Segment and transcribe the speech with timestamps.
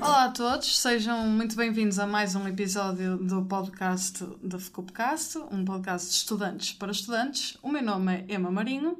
[0.00, 5.64] Olá a todos, sejam muito bem-vindos a mais um episódio do podcast da FCUPcast, um
[5.64, 7.56] podcast de estudantes para estudantes.
[7.62, 8.92] O meu nome é Emma Marinho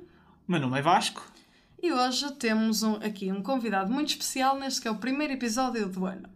[0.48, 1.22] O meu nome é Vasco.
[1.82, 5.88] e hoje temos um- aqui um convidado muito especial neste que é o primeiro episódio
[5.88, 6.28] do ano.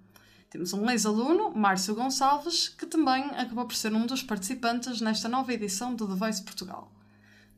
[0.51, 5.53] Temos um ex-aluno, Márcio Gonçalves, que também acabou por ser um dos participantes nesta nova
[5.53, 6.93] edição do The Voice Portugal.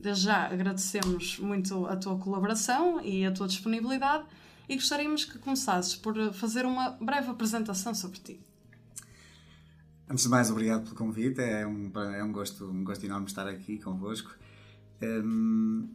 [0.01, 4.25] Desde já agradecemos muito a tua colaboração e a tua disponibilidade
[4.69, 8.41] e gostaríamos que começasses por fazer uma breve apresentação sobre ti.
[10.09, 11.41] Antes de mais, obrigado pelo convite.
[11.41, 14.35] É um, é um, gosto, um gosto enorme estar aqui convosco.
[15.03, 15.89] Hum,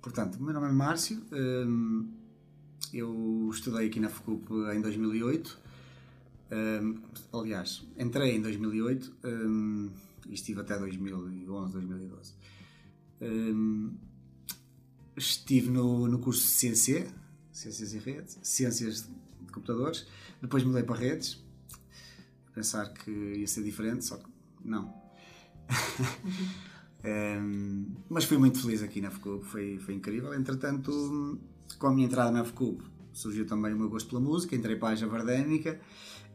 [0.00, 1.20] portanto, o meu nome é Márcio.
[1.32, 2.12] hum,
[2.92, 5.61] eu estudei aqui na FCUP em 2008.
[6.52, 7.00] Hum,
[7.32, 9.90] aliás, entrei em 2008 hum,
[10.28, 12.34] e estive até 2011, 2012.
[13.22, 13.94] Hum,
[15.16, 17.08] estive no, no curso de CNC,
[17.50, 19.08] Ciências e Redes, Ciências
[19.40, 20.06] de Computadores.
[20.42, 21.42] Depois mudei para Redes,
[22.54, 24.28] pensar que ia ser diferente, só que
[24.62, 24.92] não.
[27.04, 30.32] Em, mas fui muito feliz aqui na FCUP, foi, foi incrível.
[30.34, 31.36] Entretanto,
[31.76, 32.80] com a minha entrada na FCUP,
[33.12, 35.80] surgiu também o meu gosto pela música, entrei para a Javardénica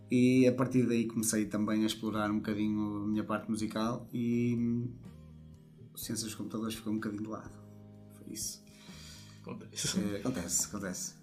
[0.09, 4.55] e a partir daí comecei também a explorar um bocadinho a minha parte musical e
[4.57, 4.93] hum,
[5.95, 7.51] Ciências dos Computadores ficou um bocadinho de lado.
[8.13, 8.63] Foi isso.
[9.41, 9.99] Acontece.
[9.99, 11.15] Eh, acontece, acontece.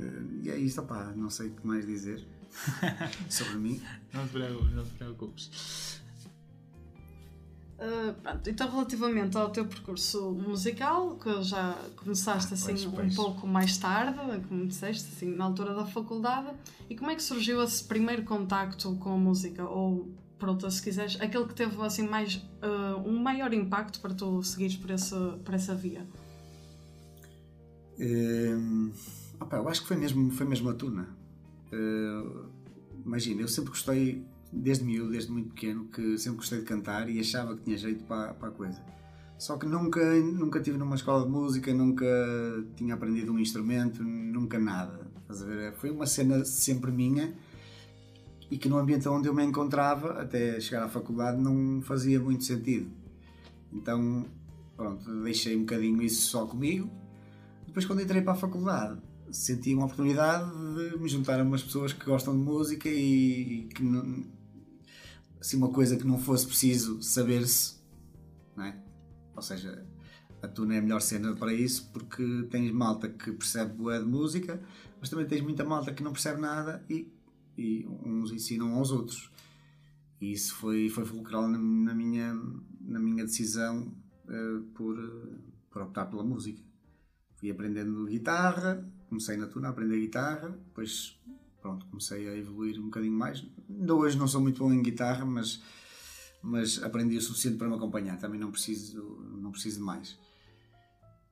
[0.00, 2.24] Eh, e é isto, opá, não sei o que mais dizer
[3.28, 3.82] sobre mim.
[4.12, 6.02] Não te preocupes, não te preocupes.
[7.76, 12.90] Uh, pronto, então, relativamente ao teu percurso musical, que já começaste Ah, assim pois, um
[12.92, 13.14] pois.
[13.16, 16.54] pouco mais tarde, como disseste, assim, na altura da faculdade,
[16.88, 19.68] e como é que surgiu esse primeiro contacto com a música?
[19.68, 20.08] Ou,
[20.38, 24.76] pronto, se quiseres, aquele que teve assim mais uh, um maior impacto para tu seguires
[24.76, 26.06] por essa, por essa via?
[27.98, 28.92] Hum,
[29.40, 31.08] opá, eu acho que foi mesmo, foi mesmo a tuna.
[31.72, 32.46] Uh,
[33.04, 37.18] imagina, eu sempre gostei, desde miúdo, desde muito pequeno, que sempre gostei de cantar e
[37.18, 38.80] achava que tinha jeito para, para a coisa.
[39.38, 42.06] Só que nunca, nunca tive numa escola de música, nunca
[42.76, 45.10] tinha aprendido um instrumento, nunca nada.
[45.22, 45.72] Estás a ver?
[45.74, 47.34] Foi uma cena sempre minha
[48.50, 52.44] e que no ambiente onde eu me encontrava, até chegar à faculdade, não fazia muito
[52.44, 52.88] sentido.
[53.72, 54.24] Então,
[54.76, 56.88] pronto, deixei um bocadinho isso só comigo
[57.74, 59.00] depois, quando entrei para a faculdade,
[59.32, 63.82] senti uma oportunidade de me juntar a umas pessoas que gostam de música e que
[65.44, 67.76] assim, uma coisa que não fosse preciso saber-se,
[68.58, 68.74] é?
[69.36, 69.86] Ou seja,
[70.40, 74.06] a tuna é a melhor cena para isso porque tens malta que percebe boa de
[74.06, 74.58] música,
[74.98, 77.12] mas também tens muita malta que não percebe nada e,
[77.58, 79.30] e uns ensinam aos outros.
[80.18, 82.32] E isso foi, foi fulcral na, na minha,
[82.80, 83.94] na minha decisão
[84.26, 84.96] eh, por,
[85.70, 86.62] por optar pela música
[87.44, 91.20] fui aprendendo guitarra, comecei na tuna a aprender guitarra, depois
[91.64, 93.42] pronto, comecei a evoluir um bocadinho mais.
[93.70, 95.62] Ainda hoje não sou muito bom em guitarra, mas,
[96.42, 99.02] mas aprendi o suficiente para me acompanhar, também não preciso,
[99.40, 100.18] não preciso de mais.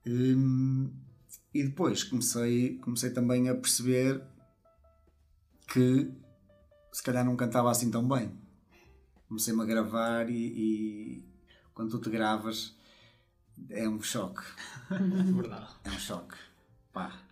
[0.06, 0.90] Hum,
[1.52, 4.22] e depois comecei, comecei também a perceber
[5.70, 6.10] que
[6.90, 8.32] se calhar não cantava assim tão bem.
[9.28, 11.28] Comecei-me a gravar e, e
[11.74, 12.74] quando tu te gravas
[13.68, 14.42] é um choque.
[14.88, 15.68] Verdade.
[15.84, 16.38] É um choque.
[16.90, 17.31] Pá.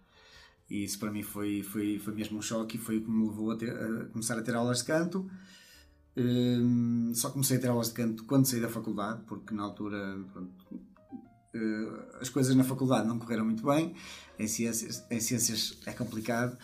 [0.71, 3.27] E isso para mim foi, foi, foi mesmo um choque e foi o que me
[3.27, 5.29] levou a, ter- a começar a ter aulas de canto.
[6.17, 10.19] Hum, só comecei a ter aulas de canto quando saí da faculdade, porque na altura
[10.33, 10.81] pronto,
[11.55, 13.95] eh, as coisas na faculdade não correram muito bem.
[14.39, 16.57] Em ciências, em ciências é complicado.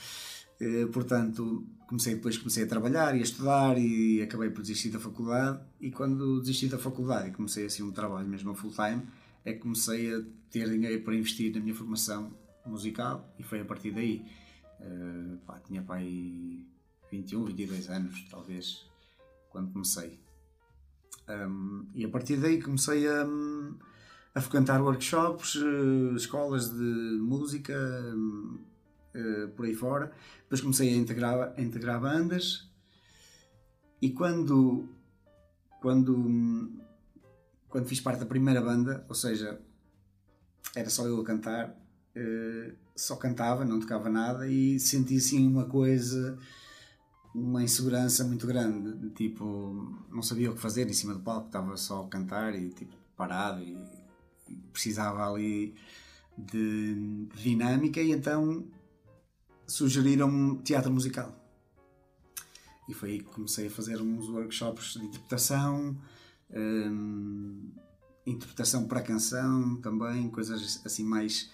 [0.61, 4.99] Eh, portanto, comecei depois comecei a trabalhar e a estudar e acabei por desistir da
[5.01, 5.61] faculdade.
[5.81, 9.03] E quando desisti da faculdade e comecei assim um trabalho mesmo full time,
[9.45, 12.33] é que comecei a ter dinheiro para investir na minha formação
[12.69, 14.25] musical e foi a partir daí.
[14.81, 16.67] Eh, pá, tinha pai
[17.11, 18.87] 21, 22 anos, talvez,
[19.51, 20.21] quando comecei.
[21.29, 23.27] Um, e a partir daí comecei a,
[24.35, 27.75] a frequentar workshops, eh, escolas de música,
[29.15, 30.13] eh, por aí fora.
[30.43, 32.71] Depois comecei a integrar, a integrar bandas
[34.01, 34.89] e quando,
[35.81, 36.71] quando,
[37.69, 39.59] quando fiz parte da primeira banda, ou seja,
[40.75, 41.75] era só eu a cantar,
[42.95, 46.39] só cantava, não tocava nada e senti assim uma coisa,
[47.35, 51.77] uma insegurança muito grande, tipo, não sabia o que fazer em cima do palco, estava
[51.77, 53.77] só a cantar e tipo parado e,
[54.49, 55.75] e precisava ali
[56.37, 58.67] de dinâmica e então
[59.67, 61.35] sugeriram teatro musical.
[62.89, 65.97] E foi aí que comecei a fazer uns workshops de interpretação,
[66.55, 67.71] hum,
[68.25, 71.51] interpretação para canção também, coisas assim mais,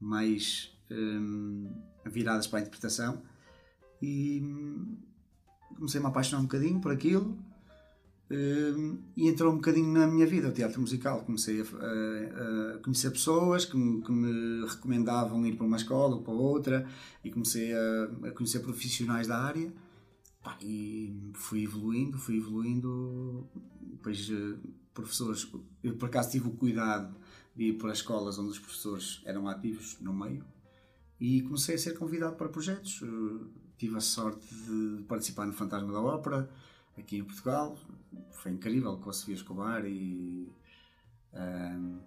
[0.00, 1.70] mais hum,
[2.04, 3.22] viradas para a interpretação.
[4.02, 4.96] E hum,
[5.76, 7.36] comecei a me apaixonar um bocadinho por aquilo.
[8.30, 11.24] hum, e entrou um bocadinho na minha vida o teatro musical.
[11.24, 16.16] Comecei a, a- a conhecer pessoas que me, que me recomendavam ir para uma escola
[16.16, 16.88] ou para outra,
[17.24, 19.72] e comecei a, a conhecer profissionais da área.
[20.42, 23.48] Pá, e fui evoluindo, fui evoluindo.
[23.80, 24.56] Depois, eh,
[24.94, 25.48] professores,
[25.82, 27.16] eu por acaso tive o cuidado
[27.56, 30.44] de ir para escolas onde os professores eram ativos no meio
[31.18, 33.00] e comecei a ser convidado para projetos.
[33.02, 36.48] Eh, Tive a sorte de participar no Fantasma da Ópera
[36.96, 37.78] aqui em Portugal.
[38.30, 40.48] Foi incrível com a Sofia Escobar e
[41.34, 41.98] ehm,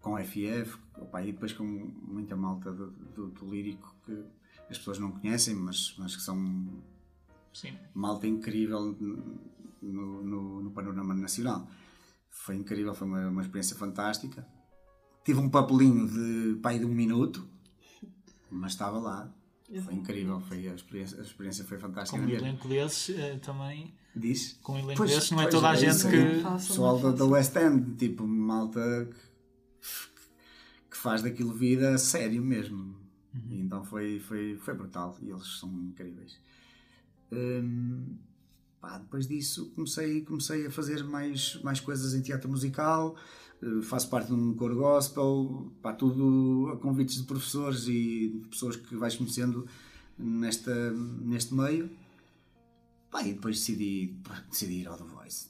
[0.00, 4.12] com a FF opa, e depois com muita malta do, do- do lírico que
[4.68, 6.36] as pessoas não conhecem, mas, mas que são
[7.52, 7.76] Sim.
[7.94, 8.96] malta incrível
[9.80, 11.68] no, no, no panorama nacional.
[12.32, 14.44] Foi incrível, foi uma, uma experiência fantástica.
[15.24, 17.46] Tive um papelinho de pai de um minuto,
[18.50, 19.32] mas estava lá.
[19.84, 22.18] Foi incrível, foi a, experiência, a experiência foi fantástica.
[22.18, 23.94] Com um elenco desses eh, também.
[24.14, 24.54] Diz?
[24.62, 26.40] Com um elenco Pois, desses, não é toda a é gente isso, que.
[26.40, 27.24] Fácil, Pessoal da, da.
[27.24, 29.08] West End, tipo, malta
[29.80, 32.96] que, que faz daquilo vida a sério mesmo.
[33.48, 36.38] E então foi, foi, foi brutal e eles são incríveis.
[37.30, 38.18] Hum,
[38.82, 43.14] pá, depois disso comecei, comecei a fazer mais, mais coisas em teatro musical,
[43.62, 48.48] eh, faço parte de um coro gospel, pá, tudo a convites de professores e de
[48.50, 49.66] pessoas que vais conhecendo
[50.18, 51.88] nesta, neste meio.
[53.08, 54.16] Pá, e depois decidi,
[54.50, 55.48] decidi ir ao The Voice.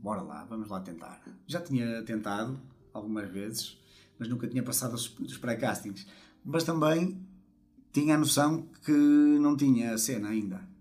[0.00, 1.20] Bora lá, vamos lá tentar.
[1.46, 2.58] Já tinha tentado
[2.94, 3.76] algumas vezes,
[4.18, 6.06] mas nunca tinha passado os, os pré-castings.
[6.42, 7.20] Mas também
[7.92, 10.75] tinha a noção que não tinha cena ainda.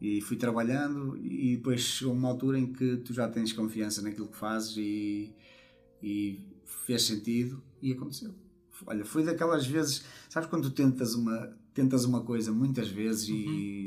[0.00, 4.28] E fui trabalhando e depois chegou uma altura em que tu já tens confiança naquilo
[4.28, 5.32] que fazes e,
[6.02, 8.34] e fez sentido e aconteceu.
[8.86, 13.86] Olha, foi daquelas vezes, sabes quando tu tentas uma, tentas uma coisa muitas vezes e,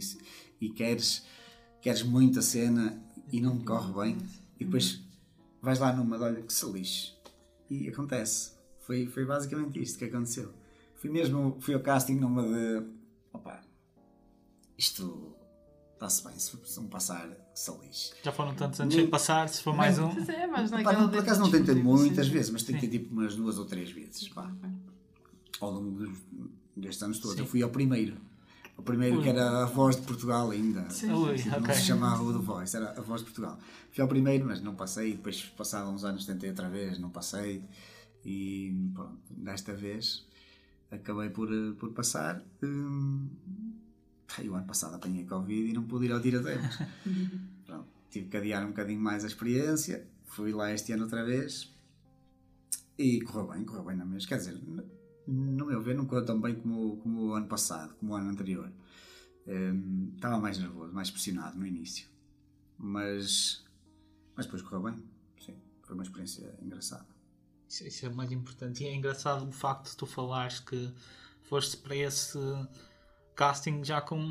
[0.60, 1.26] e queres,
[1.80, 3.00] queres muito a cena
[3.32, 4.18] e não corre bem
[4.60, 5.02] e depois
[5.62, 7.14] vais lá numa de olha que se lixe
[7.70, 8.54] e acontece.
[8.80, 10.52] Foi, foi basicamente isto que aconteceu.
[10.96, 12.84] Fui mesmo, fui ao casting numa de
[13.32, 13.62] opa,
[14.78, 15.36] isto
[16.00, 18.14] está-se bem, se se não passar, que se lixe.
[18.24, 20.08] Já foram tantos anos sem passar, se for mais um.
[20.14, 22.32] Mas é, mas Pá, não, por acaso não tentei muitas sim.
[22.32, 24.30] vezes, mas tentei tipo umas duas ou três vezes.
[24.30, 24.50] Pá,
[25.60, 26.18] ao longo dos,
[26.76, 27.36] destes anos todos.
[27.36, 27.42] Sim.
[27.44, 28.16] Eu fui ao primeiro.
[28.78, 29.24] O primeiro Ui.
[29.24, 30.90] que era a voz de Portugal ainda.
[30.90, 31.36] Sim, Ui.
[31.44, 31.76] Não ok.
[31.76, 33.60] se chamava o The Voice, era a voz de Portugal.
[33.92, 35.12] Fui ao primeiro, mas não passei.
[35.12, 37.62] Depois, passados uns anos, tentei outra vez, não passei.
[38.24, 40.26] E pronto, desta vez
[40.90, 42.42] acabei por, eh, por passar.
[42.64, 43.28] Hum,
[44.48, 46.78] o ano passado apanhei Covid e não pude ir ao Tiradeiros.
[47.66, 50.08] Pronto, tive que adiar um bocadinho mais a experiência.
[50.26, 51.74] Fui lá este ano outra vez
[52.98, 54.28] e correu bem, correu bem na mesma.
[54.28, 54.62] Quer dizer,
[55.26, 58.30] no meu ver, não correu tão bem como, como o ano passado, como o ano
[58.30, 58.72] anterior.
[59.48, 62.08] Hum, estava mais nervoso, mais pressionado no início.
[62.78, 63.66] Mas,
[64.36, 65.04] mas depois correu bem.
[65.44, 67.08] Sim, foi uma experiência engraçada.
[67.68, 68.84] Isso, isso é o mais importante.
[68.84, 70.94] E é engraçado o facto de tu falares que
[71.44, 72.38] foste para esse
[73.40, 74.22] casting já com um,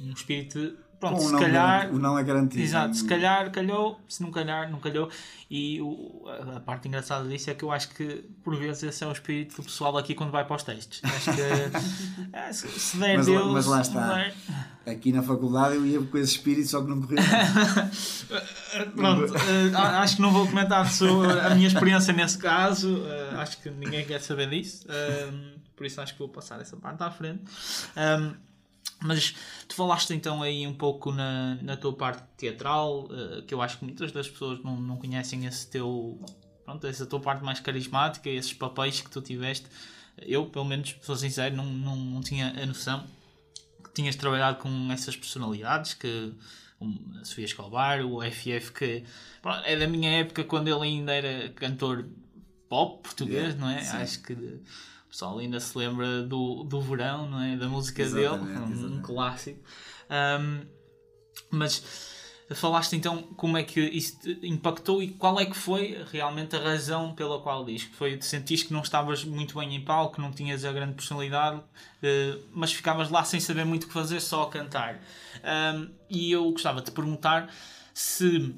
[0.00, 0.58] um- espírito.
[0.60, 1.66] de, Pronto, Com o se não calhar.
[1.80, 2.62] garanti- o não é garantido.
[2.62, 5.10] Exato, se calhar calhou, se não calhar, não calhou.
[5.50, 6.22] E o-
[6.56, 9.56] a, parte engraçada disso é que eu acho que por vezes esse é o espírito
[9.56, 11.00] do pessoal aqui quando vai para os testes.
[11.02, 11.40] Acho que
[12.32, 14.14] é, se, der Mas Deus, mas lá está.
[14.14, 14.34] der-
[14.84, 17.18] Aqui na faculdade eu ia com esse espírito, só que não correu.
[18.96, 19.32] Pronto,
[19.76, 23.02] a- acho que não vou comentar sobre a minha experiência nesse caso.
[23.06, 24.84] eh, acho que ninguém quer saber disso.
[24.88, 25.30] eh,
[25.76, 27.42] por isso acho que vou passar essa parte à frente.
[27.96, 28.34] Um,
[29.04, 29.34] mas
[29.68, 33.78] tu falaste então aí um pouco na, na tua parte teatral, eh, que eu acho
[33.78, 36.20] que muitas das pessoas não, não conhecem esse teu.
[36.64, 39.66] Pronto, essa tua parte mais carismática, esses papéis que tu tiveste.
[40.20, 43.04] Eu, pelo menos, sou sincero, não, não, não tinha a noção
[43.94, 46.32] tinhas trabalhado com essas personalidades que
[46.80, 49.04] um, a Sofia Escobar, o FF que
[49.40, 52.06] pronto, é da minha época quando ele ainda era cantor
[52.68, 53.82] pop português, Yeah, não é?
[53.82, 53.96] sim.
[53.98, 57.56] Acho que o pessoal ainda se lembra do, do verão, não é?
[57.56, 59.02] Da música Exatamente, dele, um, exatamente.
[59.02, 59.60] clássico.
[60.10, 60.66] Um,
[61.50, 61.82] mas
[62.54, 67.14] falaste então como é que isso impactou e qual é que foi realmente a razão
[67.14, 70.64] pela qual diz que foi sentiste que não estavas muito bem em palco, não tinhas
[70.64, 71.60] a grande personalidade,
[72.02, 75.00] eh, mas ficavas lá sem saber muito o que fazer, só a cantar.
[76.08, 77.52] E eu gostava de te perguntar
[77.92, 78.54] se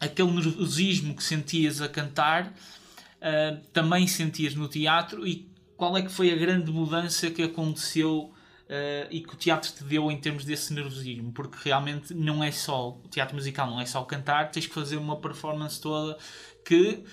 [0.00, 6.10] aquele nervosismo que sentias a cantar uh, também sentias no teatro e qual é que
[6.10, 8.32] foi a grande mudança que aconteceu
[8.64, 12.50] uh, e que o teatro te deu em termos desse nervosismo, porque realmente não é
[12.50, 16.16] só o teatro musical, não é só cantar, tens que fazer uma performance toda
[16.64, 17.04] que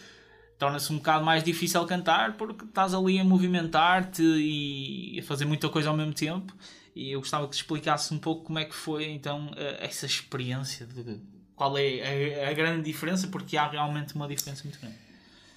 [0.58, 5.68] torna-se um bocado mais difícil cantar porque estás ali a movimentar-te e a fazer muita
[5.70, 6.56] coisa ao mesmo tempo.
[6.96, 10.06] E eu gostava que te explicasse um pouco como é que foi então uh, essa
[10.06, 11.20] experiência de
[11.56, 14.96] qual é a, a, grande diferença, porque há realmente uma diferença muito grande.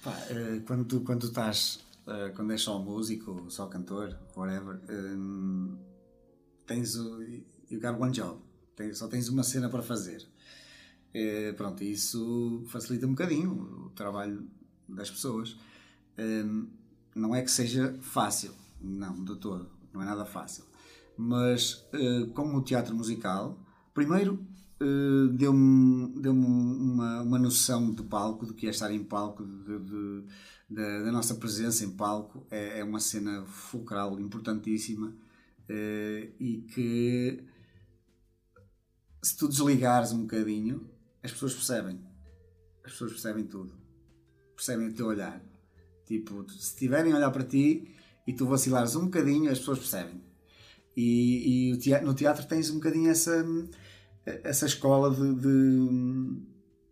[0.05, 5.77] Uh, quando, tu, quando estás uh, quando és só músico, só cantor, whatever, um,
[6.65, 7.21] tens o.
[7.69, 8.39] You got one job.
[8.75, 10.27] Tens, só tens uma cena para fazer.
[11.13, 13.51] Uh, pronto, isso facilita um bocadinho
[13.85, 14.47] o trabalho
[14.87, 15.57] das pessoas.
[16.17, 16.67] Um,
[17.15, 20.65] não é que seja fácil, não, de todo, não é nada fácil.
[21.17, 23.57] Mas, uh, como o teatro musical,
[23.93, 24.45] primeiro
[24.81, 29.79] uh, deu-me deu uma, uma noção de palco, do que é estar em palco, de,
[29.79, 30.23] de
[30.69, 37.43] da, da nossa presença em palco é, é uma cena fulcral, importantíssima uh, e que
[39.25, 40.87] se tu desligares um bocadinho,
[41.23, 41.99] as pessoas percebem.
[42.83, 43.73] As pessoas percebem tudo.
[44.55, 45.41] Percebem o teu olhar.
[46.05, 47.95] Tipo, se estiverem a olhar para ti
[48.27, 50.23] e tu vacilares um bocadinho, as pessoas percebem.
[50.95, 53.43] E, e teatro, no teatro tens um bocadinho essa,
[54.25, 56.41] essa escola de, de,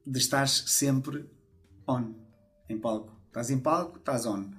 [0.05, 1.25] de estar sempre
[1.87, 2.13] on,
[2.69, 3.11] em palco.
[3.27, 4.51] Estás em palco, estás on.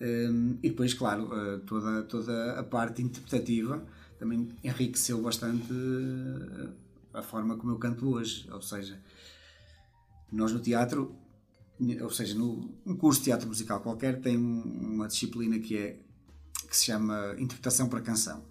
[0.00, 3.86] Um, e depois, claro, uh, toda, toda a parte interpretativa
[4.18, 6.74] também enriqueceu bastante uh,
[7.14, 8.48] a forma como eu canto hoje.
[8.50, 9.00] Ou seja,
[10.30, 11.16] nós no teatro,
[12.02, 16.00] ou seja, no, um curso de teatro musical qualquer, tem uma disciplina que, é,
[16.68, 18.44] que se chama Interpretação para Canção.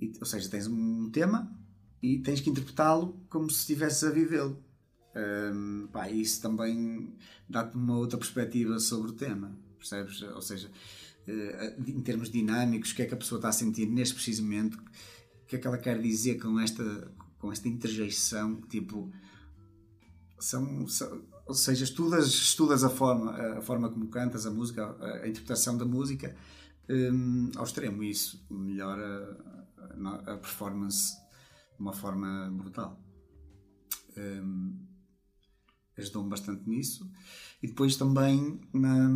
[0.00, 1.59] E, ou seja, tens um tema
[2.02, 4.62] e tens que interpretá-lo como se estivesse a vivê-lo.
[5.14, 7.14] Um, isso também
[7.48, 10.22] dá-te uma outra perspectiva sobre o tema, percebes?
[10.22, 10.70] Ou seja,
[11.28, 14.42] uh, em termos dinâmicos, o que é que a pessoa está a sentir neste preciso
[14.42, 19.10] momento, o que é que ela quer dizer com esta, com esta interjeição, tipo,
[20.38, 25.28] são, são, ou seja, estudas, estudas a forma, a forma como cantas a música, a,
[25.28, 26.34] interpretação da música
[26.88, 29.36] um, ao extremo, isso melhora
[29.76, 31.19] a, a performance
[31.80, 33.02] de uma forma brutal.
[34.14, 34.78] Um,
[35.96, 37.10] ajudou-me bastante nisso.
[37.62, 39.08] E depois também na,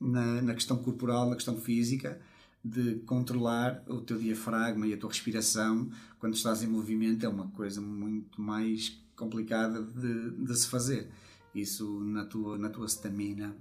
[0.00, 2.18] na, na, questão corporal, na questão física,
[2.64, 7.48] de controlar o teu diafragma e a tua respiração quando estás em movimento é uma
[7.48, 11.10] coisa muito mais complicada de, de se fazer.
[11.54, 13.54] Isso na tua, na tua stamina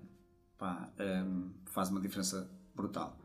[1.27, 3.19] um, faz uma diferença brutal.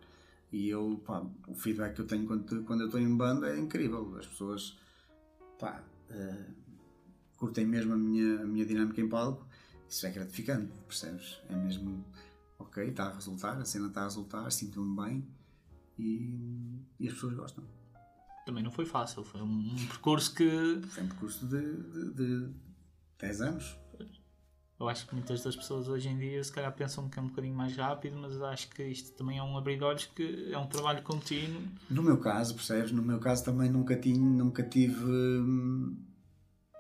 [0.52, 3.58] E eu, pá, o feedback que eu tenho quando, quando eu estou em banda é
[3.58, 4.16] incrível.
[4.18, 4.78] As pessoas,
[5.58, 6.54] pá, uh,
[7.36, 9.46] curtem mesmo a minha, a minha dinâmica em palco,
[9.88, 11.40] isso é gratificante, percebes?
[11.48, 12.04] É mesmo,
[12.58, 15.28] ok, está a resultar, a cena está a resultar, sinto-me bem
[15.98, 17.64] e, e, as pessoas gostam.
[18.44, 20.80] Também não foi fácil, foi um, um percurso que.
[20.88, 22.54] Foi um percurso de, de, de
[23.18, 23.81] 10 anos.
[24.82, 27.28] Eu acho que muitas das pessoas hoje em dia se calhar pensam que é um
[27.28, 30.66] bocadinho mais rápido, mas acho que isto também é um abrir olhos que é um
[30.66, 31.62] trabalho contínuo.
[31.88, 32.90] No meu caso, percebes?
[32.90, 35.04] No meu caso também nunca, tinha, nunca tive.
[35.04, 35.96] Hum,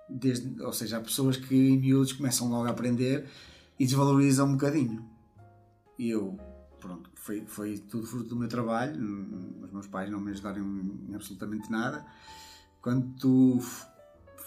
[0.08, 3.28] desde, ou seja, há pessoas que em miúdos começam logo a aprender
[3.78, 5.08] e desvalorizam um bocadinho.
[5.96, 6.36] E eu,
[6.80, 8.98] pronto, foi, foi tudo fruto do meu trabalho,
[9.62, 10.60] os meus pais não me ajudaram
[11.08, 12.04] em absolutamente nada.
[12.80, 13.60] Quando tu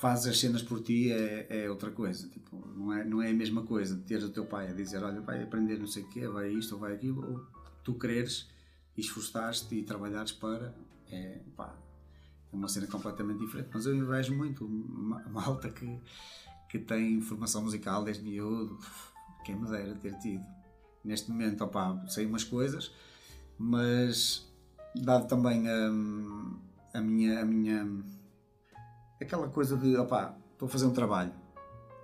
[0.05, 3.33] fazes as cenas por ti é, é outra coisa, tipo, não é, não é a
[3.33, 6.09] mesma coisa de teres o teu pai a dizer, olha, vai aprender não sei o
[6.09, 7.43] quê, vai isto ou vai aquilo, ou
[7.83, 8.47] tu quereres
[8.95, 10.75] e esforçaste e trabalhares para,
[11.11, 11.75] é, pá,
[12.53, 13.69] uma cena completamente diferente.
[13.73, 14.69] Mas eu invejo muito
[15.27, 15.99] malta que,
[16.69, 18.77] que tem formação musical desde miúdo.
[19.43, 20.45] Quem me dera ter tido.
[21.03, 22.91] Neste momento, opá, sei umas coisas,
[23.57, 24.47] mas
[24.93, 25.87] dado também a,
[26.93, 27.41] a minha.
[27.41, 28.14] A minha
[29.21, 31.33] aquela coisa de, opá, estou a fazer um trabalho,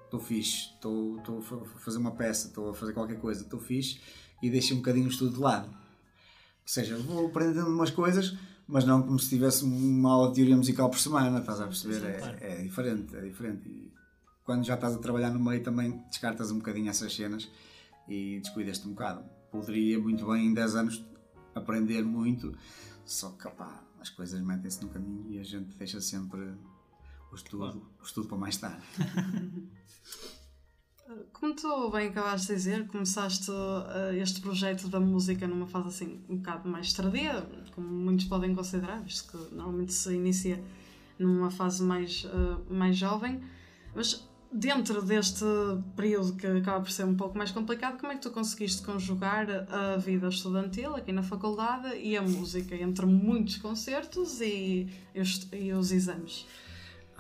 [0.06, 4.00] estou fixe, estou, estou a fazer uma peça, estou a fazer qualquer coisa, estou fixe
[4.42, 5.68] e deixo um bocadinho o estudo de lado.
[5.68, 8.38] Ou seja, vou aprendendo umas coisas,
[8.68, 12.04] mas não como se tivesse uma aula de teoria musical por semana, estás a perceber?
[12.06, 13.68] É, é, diferente, é diferente.
[13.68, 13.92] E
[14.44, 17.50] quando já estás a trabalhar no meio também descartas um bocadinho essas cenas
[18.08, 19.24] e descuidas-te um bocado.
[19.52, 21.06] Poderia muito bem em 10 anos
[21.54, 22.58] aprender muito,
[23.06, 26.54] só que opá, as coisas metem-se no caminho e a gente deixa sempre
[27.32, 27.82] o estudo, claro.
[28.00, 28.84] o estudo para mais tarde.
[31.34, 36.24] Como tu bem acabaste de dizer, começaste uh, este projeto da música numa fase assim
[36.30, 37.46] um bocado mais tardia,
[37.76, 40.64] como muitos podem considerar, visto que normalmente se inicia
[41.20, 43.42] numa fase mais, uh, mais jovem,
[43.94, 45.44] mas dentro deste
[45.96, 49.48] período que acaba por ser um pouco mais complicado, como é que tu conseguiste conjugar
[49.70, 55.48] a vida estudantil aqui na faculdade e a música, entre muitos concertos e, e, os,
[55.52, 56.46] e os exames?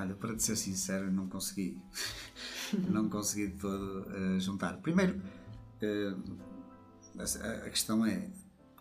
[0.01, 1.79] Olha, para te ser sincero, não consegui.
[2.89, 4.77] não consegui de todo uh, juntar.
[4.77, 5.22] Primeiro,
[5.84, 6.39] uh,
[7.20, 8.31] a, a, questão é,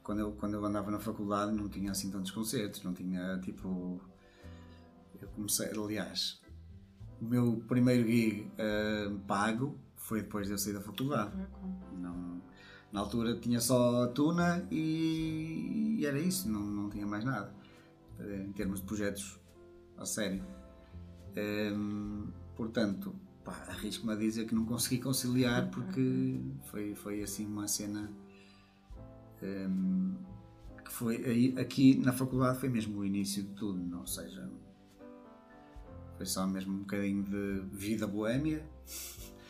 [0.02, 4.00] quando eu, quando eu andava na faculdade não tinha assim tantos concertos, não tinha tipo.
[5.20, 6.40] Eu comecei, aliás,
[7.20, 11.36] o meu primeiro gig uh, pago foi depois de eu sair da faculdade.
[11.98, 12.40] Não,
[12.90, 17.52] na altura tinha só a tuna e, e era isso, não, não tinha mais nada.
[18.18, 19.38] Em termos de projetos
[19.98, 20.42] a sério.
[21.36, 23.14] Um, portanto,
[23.46, 28.10] arrisco-me a dizer que não consegui conciliar porque foi, foi assim uma cena
[29.42, 30.14] um,
[30.84, 34.00] que foi aí, aqui na faculdade foi mesmo o início de tudo, não?
[34.00, 34.50] ou seja,
[36.16, 38.64] foi só mesmo um bocadinho de vida boémia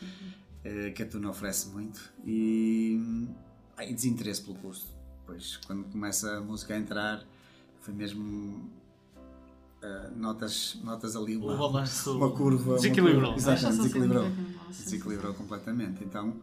[0.01, 0.93] uhum.
[0.95, 3.27] que a Tuna oferece muito e,
[3.81, 4.87] e desinteresse pelo curso.
[5.19, 7.25] Depois, quando começa a música a entrar,
[7.81, 8.69] foi mesmo
[9.81, 12.75] uh, notas, notas ali, uma, uma curva.
[12.75, 13.31] Desequilibrou.
[13.31, 14.31] Uma curva, exatamente, desequilibrou.
[14.69, 16.03] Desequilibrou completamente.
[16.03, 16.35] Então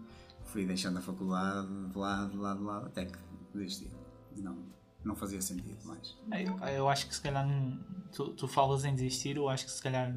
[0.45, 3.19] fui deixando a faculdade de lado, de lado, de lado, até que
[3.55, 3.91] desisti.
[4.37, 4.57] Não,
[5.05, 6.17] não fazia sentido mais.
[6.33, 7.79] Eu, eu acho que se calhar não,
[8.13, 10.15] tu, tu falas em desistir, eu acho que se calhar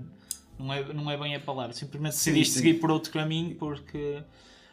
[0.58, 1.74] não é, não é bem a palavra.
[1.74, 4.24] Simplesmente decidiste seguir por outro caminho porque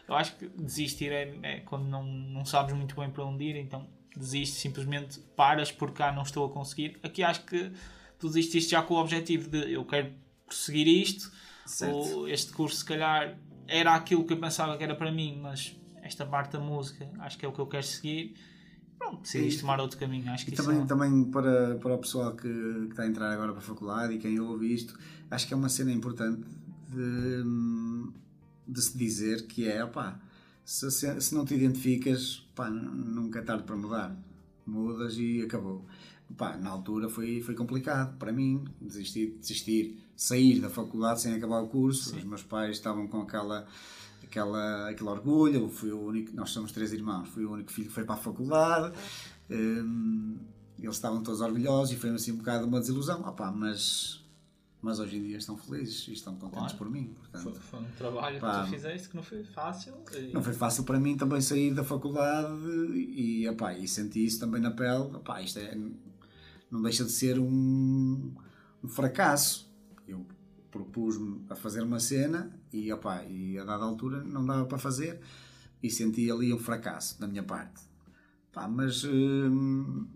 [0.09, 3.57] eu acho que desistir é, é, quando não, não sabes muito bem para onde ir,
[3.57, 3.87] então
[4.17, 6.99] desiste, simplesmente paras porque cá não estou a conseguir.
[7.03, 7.73] Aqui acho que
[8.19, 10.13] tu desististe já com o objetivo de eu quero
[10.47, 11.31] prosseguir isto,
[11.67, 11.95] certo.
[11.95, 15.77] ou este curso se calhar era aquilo que eu pensava que era para mim, mas
[16.03, 18.35] esta parte da música acho que é o que eu quero seguir.
[18.99, 20.29] Pronto, decidiste tomar outro caminho.
[20.33, 20.85] Acho que e também, é...
[20.85, 24.19] também para, para o pessoal que, que está a entrar agora para a faculdade e
[24.19, 24.99] quem ouve isto,
[25.31, 26.45] acho que é uma cena importante
[26.89, 27.45] de,
[28.67, 30.21] de se dizer que é, opá,
[30.65, 34.17] se, se não te identificas, pá, nunca é tarde para mudar.
[34.67, 35.87] Mudas e acabou.
[36.37, 41.61] Pá, na altura foi, foi complicado para mim desistir, desistir, sair da faculdade sem acabar
[41.61, 42.11] o curso.
[42.11, 42.19] Sim.
[42.19, 43.67] Os meus pais estavam com aquela,
[44.23, 45.63] aquela, aquele orgulho.
[45.63, 48.15] Eu fui o único, nós somos três irmãos, fui o único filho que foi para
[48.15, 48.95] a faculdade.
[49.51, 50.37] Um,
[50.79, 53.23] eles estavam todos orgulhosos e foi assim um bocado uma desilusão.
[53.23, 54.25] Opa, mas,
[54.81, 56.77] mas hoje em dia estão felizes e estão contentes claro.
[56.77, 57.15] por mim.
[57.15, 59.95] Portanto, foi, foi, um trabalho pá, que tu fizeste que não foi fácil.
[60.15, 60.33] E...
[60.33, 62.55] Não foi fácil para mim também sair da faculdade
[62.95, 65.17] e, opa, e senti isso também na pele.
[65.17, 65.77] Opa, isto é,
[66.71, 68.35] não deixa de ser um,
[68.83, 69.73] um fracasso.
[70.07, 70.27] Eu
[70.71, 75.21] propus-me a fazer uma cena e, opa, e a dada altura não dava para fazer
[75.83, 77.83] e senti ali um fracasso da minha parte.
[78.53, 80.07] Pá, mas hum,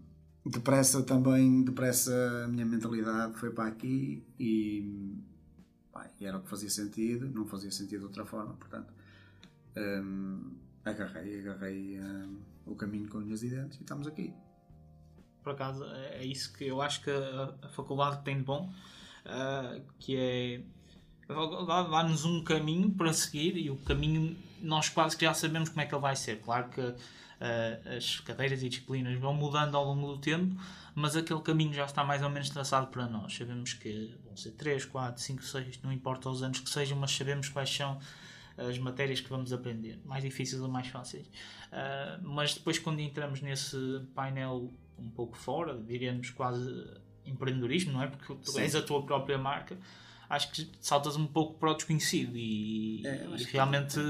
[0.45, 5.17] depressa também, depressa a minha mentalidade foi para aqui e,
[5.93, 8.93] pá, era o que fazia sentido, não fazia sentido de outra forma, portanto
[9.77, 10.53] hum,
[10.85, 14.35] agarrei, agarrei hum, o caminho com unhas e dentes e estamos aqui
[15.42, 18.72] por acaso, é, é isso que eu acho que a, a faculdade tem de bom,
[19.26, 20.61] uh, que é
[21.90, 25.87] dá-nos um caminho para seguir e o caminho nós quase que já sabemos como é
[25.87, 26.40] que ele vai ser.
[26.40, 30.55] Claro que uh, as cadeiras e disciplinas vão mudando ao longo do tempo,
[30.94, 33.35] mas aquele caminho já está mais ou menos traçado para nós.
[33.35, 37.11] Sabemos que vão ser 3, 4, 5, 6, não importa os anos que sejam, mas
[37.11, 37.98] sabemos quais são
[38.57, 41.26] as matérias que vamos aprender, mais difíceis ou mais fáceis.
[41.26, 43.76] Uh, mas depois, quando entramos nesse
[44.14, 48.07] painel um pouco fora, diríamos quase empreendedorismo, não é?
[48.07, 48.61] Porque tu Sim.
[48.61, 49.78] és a tua própria marca,
[50.28, 54.00] acho que saltas um pouco para o desconhecido e, é, e realmente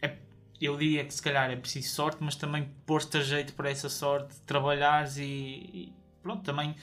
[0.00, 0.16] é,
[0.60, 3.88] eu diria que se calhar é preciso sorte, mas também pôr-te a jeito para essa
[3.88, 6.74] sorte, trabalhares e, e pronto, também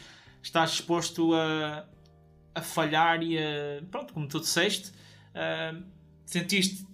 [0.42, 1.86] estás exposto a,
[2.54, 4.92] a falhar e a, pronto, como tu disseste,
[5.34, 5.84] uh,
[6.26, 6.86] sentiste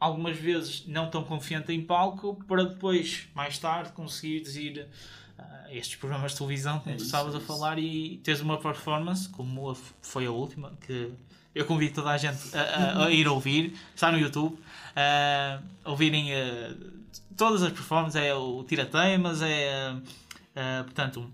[0.00, 4.86] algumas vezes não tão confiante em palco para depois, mais tarde, conseguires ir
[5.38, 9.28] a estes programas de televisão, como é tu estavas a falar, e teres uma performance,
[9.28, 11.10] como foi a última, que
[11.54, 14.58] eu convido toda a gente a, a, a ir ouvir, está no YouTube,
[14.94, 16.92] a ouvirem uh,
[17.36, 19.94] todas as performances, é o Tira-Teimas, é,
[20.84, 21.30] portanto,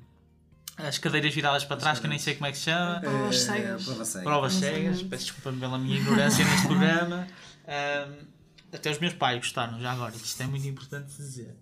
[0.76, 3.00] as cadeiras viradas para trás, que eu nem sei como é que se chama.
[3.00, 3.84] Provas cegas.
[4.22, 5.02] Provas cegas.
[5.02, 7.26] Peço desculpa pela minha ignorância neste programa.
[8.74, 10.14] até os meus pais gostaram, já agora.
[10.14, 11.56] Isto é muito importante dizer.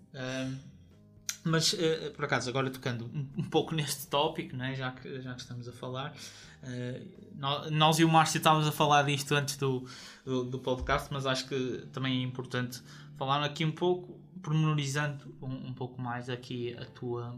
[1.43, 5.33] mas, uh, por acaso, agora tocando um, um, pouco neste tópico, né, já, que, já
[5.33, 6.15] que estamos a falar,
[6.63, 9.85] uh, nós e o Márcio estávamos a falar disto antes do,
[10.25, 12.81] do, do, podcast, mas acho que também é importante
[13.17, 17.37] falar aqui um pouco, pormenorizando um, um pouco mais aqui a tua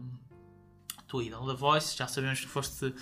[1.06, 2.92] tua ida The Voice, já sabemos que foste.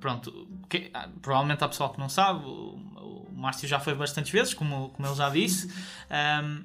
[0.00, 2.78] Pronto, que, ah, provavelmente há pessoal que não sabe, o,
[3.28, 5.72] o Márcio já foi bastantes vezes, como, como ele já disse.
[6.10, 6.64] Um,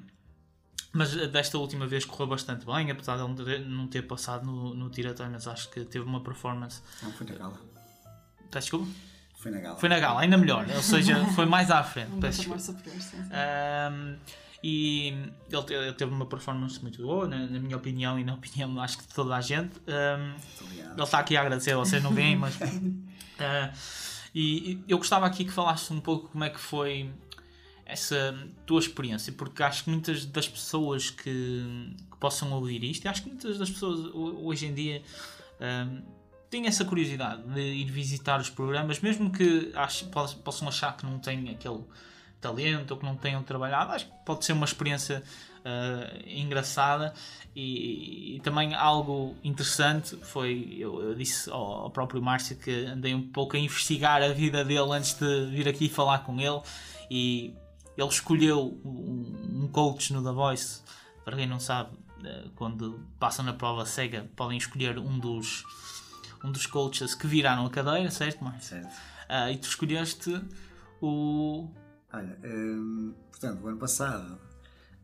[0.92, 4.46] mas desta última vez correu bastante bem, apesar de ele não ter, não ter passado
[4.46, 6.80] no, no tiroteio, mas acho que teve uma performance.
[7.02, 7.60] Não, foi na gala.
[8.50, 8.86] Peço desculpa?
[9.36, 9.76] Foi na gala.
[9.76, 12.12] Foi na gala, ainda melhor, ou seja, foi mais à frente.
[12.12, 12.60] Um Peço desculpa.
[12.60, 13.30] superior, sim, sim.
[13.30, 14.16] Um,
[14.66, 15.08] e
[15.52, 18.96] ele, ele teve uma performance muito boa, na, na minha opinião e na opinião acho
[18.96, 19.72] que de toda a gente.
[19.86, 20.34] Um,
[20.94, 22.54] ele está aqui a agradecer, vocês não veem, mas.
[23.38, 23.70] Ah,
[24.34, 27.10] e e eu gostava aqui que falasses um pouco como é que foi
[27.84, 33.22] essa tua experiência, porque acho que muitas das pessoas que, que possam ouvir isto, acho
[33.22, 35.02] que muitas das pessoas ho- hoje em dia
[35.60, 36.00] ahm,
[36.48, 41.04] têm essa curiosidade de ir visitar os programas, mesmo que ach- poss- possam achar que
[41.04, 41.82] não têm aquele
[42.44, 45.22] talento ou que não tenham trabalhado, acho que pode ser uma experiência
[45.64, 47.14] ah, engraçada
[47.56, 53.14] e, e também algo interessante foi, eu, eu disse ao, ao próprio Márcio que andei
[53.14, 56.60] um pouco a investigar a vida dele antes de vir aqui falar com ele
[57.10, 57.54] e
[57.96, 60.82] ele escolheu um, um coach no The Voice,
[61.24, 65.64] para quem não sabe, eh, quando passam na prova cega podem escolher um dos
[66.44, 68.80] um dos coaches que viraram a cadeira, certo Márcio?
[68.80, 68.94] Certo.
[69.30, 70.42] Ah, e tu escolheste
[71.00, 71.70] o
[72.14, 74.38] Olha, hum, portanto, o ano passado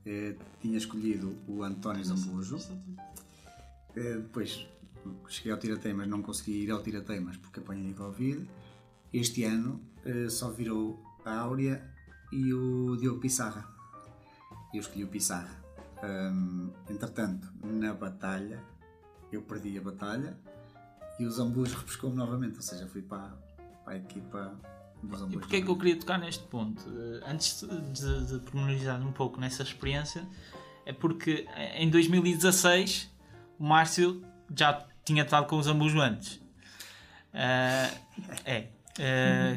[0.06, 2.56] eh, tinha escolhido o António Zambujo.
[3.96, 4.64] Eh, depois
[5.26, 8.48] cheguei ao Tirateimas, não consegui ir ao Tirateimas porque apanhei Covid.
[9.12, 11.84] Este ano eh, só virou a Áurea
[12.30, 13.68] e o Diogo Pissarra.
[14.72, 15.60] Eu escolhi o Pissarra.
[16.04, 18.62] Hum, entretanto, na batalha,
[19.32, 20.38] eu perdi a batalha
[21.18, 23.36] e o Zambujo repescou-me novamente, ou seja, fui para,
[23.84, 24.56] para a equipa
[25.30, 26.82] E porque é que eu queria tocar neste ponto?
[26.88, 30.26] Eh, Antes de, de pormenorizar um pouco nessa experiência,
[30.84, 33.10] é porque eh, em 2016
[33.58, 34.22] o Márcio
[34.54, 36.40] já tinha estado com os Zambujo antes.
[37.32, 37.90] Eh,
[38.44, 38.66] é.
[38.98, 39.56] Eh,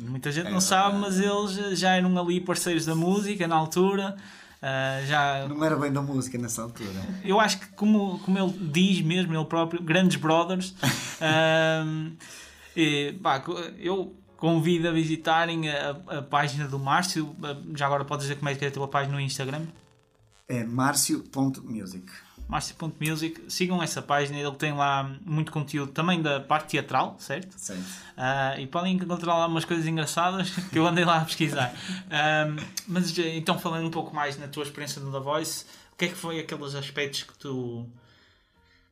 [0.00, 4.16] muita gente não sabe, mas eles já eram ali parceiros da música na altura.
[4.62, 6.90] Eh, já Não era bem da música nessa altura.
[7.24, 10.74] eu acho que como, como ele diz mesmo, ele próprio, grandes brothers,
[12.76, 13.42] e, pá,
[13.78, 17.34] eu convido a visitarem a, a página do Márcio.
[17.74, 19.66] Já agora podes dizer como é que é a tua página no Instagram?
[20.48, 22.06] É Márcio.music.
[22.48, 27.58] Márcio.music, sigam essa página, ele tem lá muito conteúdo também da parte teatral, certo?
[27.58, 27.82] Certo.
[28.16, 31.74] Ah, e podem encontrar lá umas coisas engraçadas que eu andei lá a pesquisar.
[32.08, 35.96] Ahm, mas eh, então, falando um pouco mais na tua experiência no The Voice, o
[35.96, 37.84] que é que foi aqueles aspectos que tu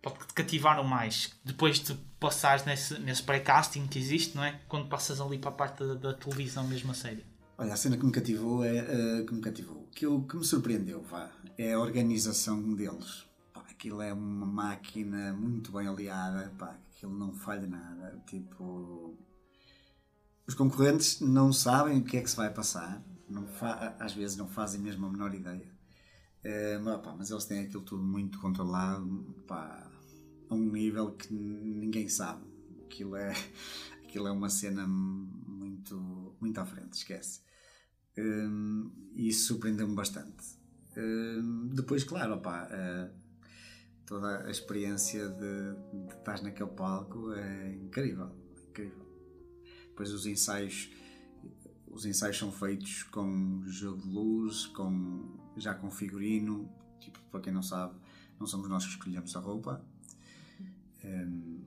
[0.02, 4.58] que te cativaram mais depois de passares nesse, nesse pré-casting que existe, não é?
[4.66, 7.22] Quando passas ali para a parte da, da televisão mesmo a sério.
[7.58, 9.86] Olha, a cena que me cativou é eh, que me cativou.
[9.94, 13.26] Que, eu, que me surpreendeu, vá, é a organização deles.
[13.52, 18.18] Pá, aquilo é uma máquina muito bem aliada, pá, aquilo não falha nada.
[18.26, 19.18] Tipo,
[20.46, 23.04] os concorrentes não sabem o que é que se vai passar,
[23.98, 25.70] às vezes não fazem mesmo a menor ideia.
[26.42, 29.06] Eh, mas, pá, mas eles têm aquilo tudo muito controlado,
[29.46, 29.83] pá,
[30.54, 32.44] a um nível que ninguém sabe.
[32.84, 33.32] Aquilo é,
[34.04, 37.40] aquilo é uma cena muito, muito à frente, esquece.
[38.16, 40.44] E isso surpreendeu-me bastante.
[40.96, 43.10] Hum, depois, claro, opá, eh,
[44.06, 48.30] toda a experiência de, de estar naquele palco é incrível,
[48.68, 49.04] incrível.
[49.88, 50.90] Depois os ensaios,
[51.88, 57.52] os ensaios são feitos com jogo de luz, com, já com figurino, tipo, para quem
[57.52, 57.98] não sabe,
[58.38, 59.84] não somos nós que escolhemos a roupa.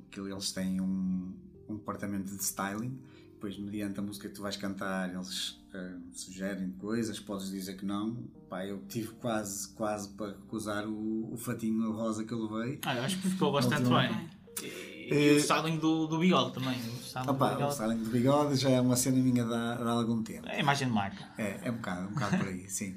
[0.07, 1.33] Aquilo eles têm um,
[1.69, 2.99] um departamento de styling,
[3.33, 7.85] depois mediante a música que tu vais cantar, eles hum, sugerem coisas, podes dizer que
[7.85, 8.17] não.
[8.49, 12.79] Pá, eu tive quase, quase para recusar o, o fatinho rosa que eu levei.
[12.83, 14.29] Ah, eu acho que ficou bastante bem.
[14.63, 16.75] E, e o styling do, do bigode também.
[16.75, 17.73] O styling do Opa, o bigode.
[17.73, 20.47] styling do bigode já é uma cena minha de há, de algum tempo.
[20.47, 21.23] É a imagem de marca.
[21.37, 22.95] É, é um bocado, é um bocado por aí, sim.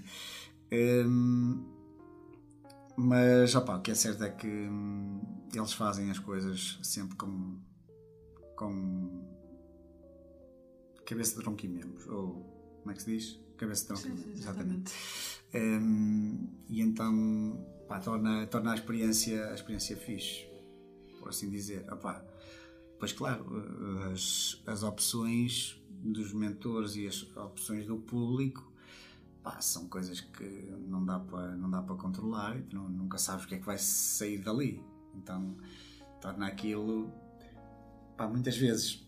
[0.72, 1.64] Hum,
[2.96, 5.20] mas, opá, o que é certo é que hum,
[5.58, 7.58] eles fazem as coisas sempre com,
[8.56, 9.28] com
[11.04, 12.44] cabeça de tronco e membros, ou
[12.80, 13.40] como é que se diz?
[13.56, 14.92] Cabeça de tronco e Sim, sim, membros, exatamente.
[15.54, 20.46] Hum, e então, pá, torna, torna a experiência, a experiência fixe,
[21.18, 21.90] por assim dizer.
[21.92, 22.24] Opá,
[23.00, 23.46] Pois claro,
[24.12, 28.70] as, as opções dos mentores e as opções do público
[29.42, 30.44] pá, são coisas que
[30.86, 33.58] não dá para não dá para controlar e tu não- nunca sabes o que é
[33.58, 34.84] que vai sair dali.
[35.14, 35.57] Então
[36.20, 37.12] torna aquilo
[38.20, 39.03] pá, muitas vezes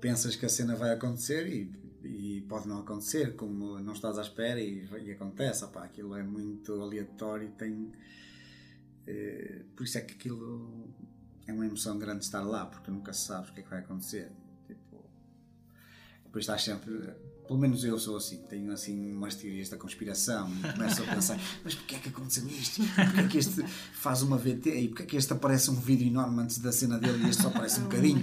[0.00, 1.70] pensas que a cena vai acontecer e,
[2.02, 5.64] e pode não acontecer, como não estás à espera e, e acontece.
[5.64, 7.92] Opá, aquilo é muito aleatório e tem.
[9.06, 10.90] eh, por isso é que aquilo
[11.46, 13.78] é uma emoção grande estar lá, porque nunca se sabe o que é que vai
[13.78, 14.32] acontecer.
[14.66, 15.04] Tipo,
[16.24, 17.14] depois estás sempre.
[17.46, 21.38] Pelo menos eu sou assim, tenho assim umas teorias da conspiração e começo a pensar,
[21.62, 22.80] mas porquê é que aconteceu isto?
[22.94, 26.06] Porquê é que este faz uma VT e porquê é que este aparece um vídeo
[26.06, 28.22] enorme antes da cena dele e este só aparece um bocadinho?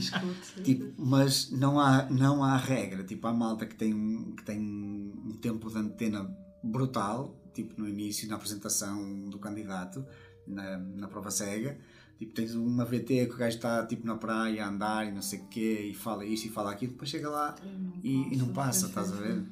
[0.64, 4.60] Tipo, mas não há, não há regra, tipo, há malta que tem, um- que tem
[4.60, 6.28] um tempo de antena
[6.64, 10.04] brutal, tipo no início, na apresentação do candidato,
[10.48, 11.78] na, na prova cega,
[12.22, 15.24] tipo, tens uma VT que o gajo está tipo na praia a andar e não
[15.24, 17.56] sei o quê, e fala isto e fala aquilo, depois chega lá
[18.04, 19.44] e, e não passa, estás a ver?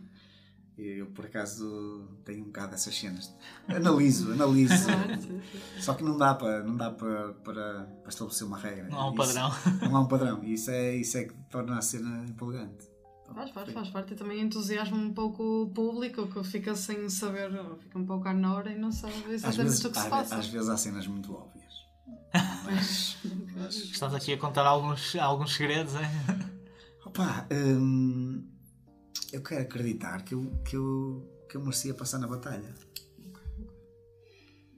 [0.78, 3.36] Eu, por acaso, tenho um bocado dessas cenas.
[3.68, 4.74] Analiso, analiso.
[5.82, 8.88] Só que não dá para não dá para, para, para estabelecer uma regra.
[8.88, 9.52] Não há um Isso- padrão.
[9.90, 10.44] não há um padrão.
[10.44, 12.88] E isso é, isso é que torna a cena empolgante.
[13.34, 17.52] Faz, faz, faz parte e também entusiasma um pouco o público que fica sem saber,
[17.80, 20.36] fica um pouco à hora e não sabe Às exatamente vezes, o que se passa.
[20.38, 21.69] às vezes há cenas muito óbvias.
[22.64, 23.18] Mas,
[23.56, 26.02] mas Estás aqui a contar alguns, alguns segredos, é?
[27.06, 28.48] opa, hum,
[29.34, 32.74] eu quero acreditar que eu, que, eu, que eu merecia passar na batalha.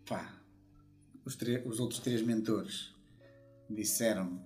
[0.06, 0.34] Pá,
[1.26, 2.94] os, os outros três mentores
[3.70, 4.42] disseram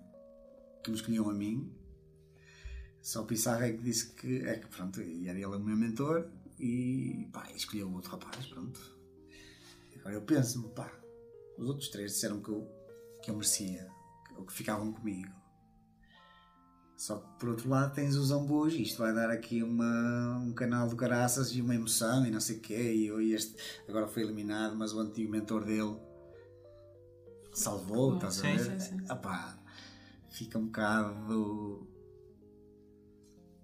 [0.83, 1.71] que me escolhiam a mim.
[3.01, 5.75] Só o Pissarra é que disse que, é que pronto, e era ele o meu
[5.75, 6.27] mentor
[6.59, 8.79] e pá, escolheu o outro rapaz, pronto.
[9.97, 10.91] Agora eu penso-me, pá,
[11.57, 12.67] os outros três disseram que eu,
[13.21, 13.87] que eu merecia,
[14.37, 15.33] ou que ficavam comigo.
[16.97, 20.87] Só que por outro lado tens o Zambus, isto vai dar aqui uma, um canal
[20.87, 23.55] de caraças e uma emoção e não sei o quê, e eu este
[23.87, 25.97] agora foi eliminado, mas o antigo mentor dele
[27.53, 28.79] salvou, estás a Sim, ver?
[28.81, 29.11] sim, sim.
[29.11, 29.57] Epá,
[30.29, 31.87] fica um bocado.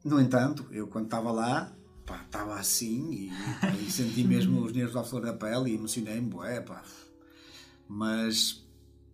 [0.03, 1.73] No entanto, eu quando estava lá,
[2.25, 3.29] estava assim e,
[3.85, 6.83] e senti mesmo os nervos à flor da pele e emocionei-me, bué, pá.
[7.93, 8.65] Mas,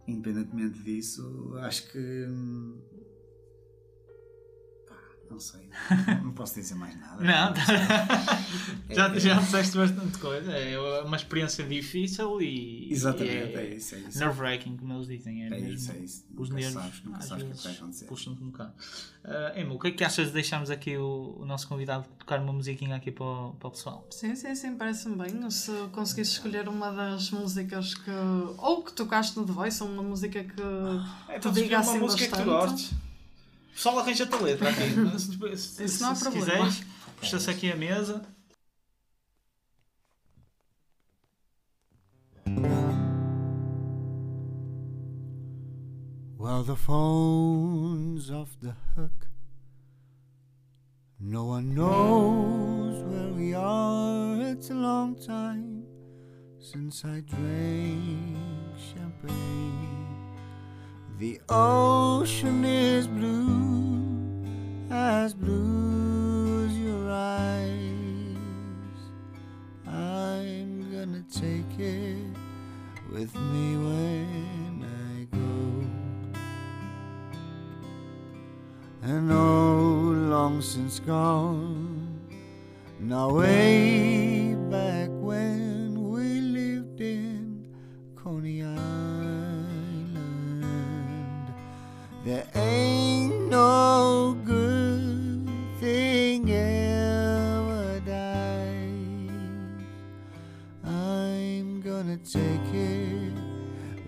[0.08, 2.28] independentemente disso, acho que.
[5.30, 5.70] Não sei,
[6.24, 7.22] não posso dizer mais nada.
[7.24, 7.54] Não,
[8.96, 10.52] já, É- já disseste bastante coisa.
[10.52, 12.92] É uma experiência difícil e.
[12.92, 14.18] Exatamente, e é isso, é isso.
[14.20, 15.44] Nerve-wracking, como eles dizem.
[15.44, 16.26] É, É mesmo, isso, é isso.
[16.38, 16.82] Os Nunca nervos.
[16.84, 18.06] sabes, nunca sabes o que vezes, vai acontecer.
[18.06, 18.74] Puxam-te um bocado.
[19.26, 22.40] Uh, Emma, o que é que achas de deixarmos aqui o, o nosso convidado tocar
[22.40, 24.08] uma musiquinha aqui para o, para o pessoal?
[24.10, 25.50] Sim, sim, sim, parece-me bem.
[25.52, 28.10] Se conseguisse escolher uma das músicas que.
[28.58, 30.62] ou que tocaste no The Voice, ou uma música que
[31.30, 32.44] É, te diga assim que tu bastante.
[32.46, 32.92] gostes.
[33.78, 34.90] Pessoal arranja-te a letra aqui.
[35.20, 36.66] se, tu- se, Isso não há se problema.
[36.66, 36.84] quiseres,
[37.20, 38.26] puxa-se aqui a mesa.
[46.38, 49.28] Well, the phone's off the hook.
[51.20, 54.42] No one knows where we are.
[54.42, 55.84] It's a long time
[56.60, 58.38] since I drank
[58.78, 59.97] champagne.
[61.20, 64.46] The ocean is blue,
[64.92, 68.38] as blue as your eyes.
[69.88, 72.18] I'm gonna take it
[73.12, 76.40] with me when I go.
[79.02, 82.22] And oh, long since gone.
[83.00, 85.67] Now, way back when
[92.28, 95.48] there ain't no good
[95.80, 99.30] thing ever dies.
[100.84, 103.32] I'm gonna take it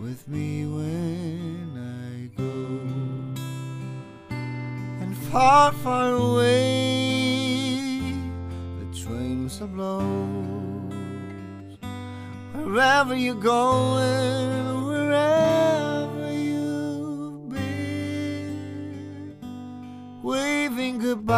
[0.01, 1.71] with me when
[2.11, 2.81] I go.
[4.99, 7.79] And far, far away,
[8.81, 10.91] the train whistle blows.
[12.51, 14.68] Wherever you're going,
[20.79, 21.35] goodbye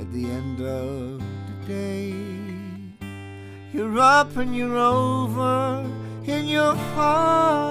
[0.00, 2.14] at the end of the day.
[3.74, 5.84] You're up and you're over
[6.26, 7.65] and you're far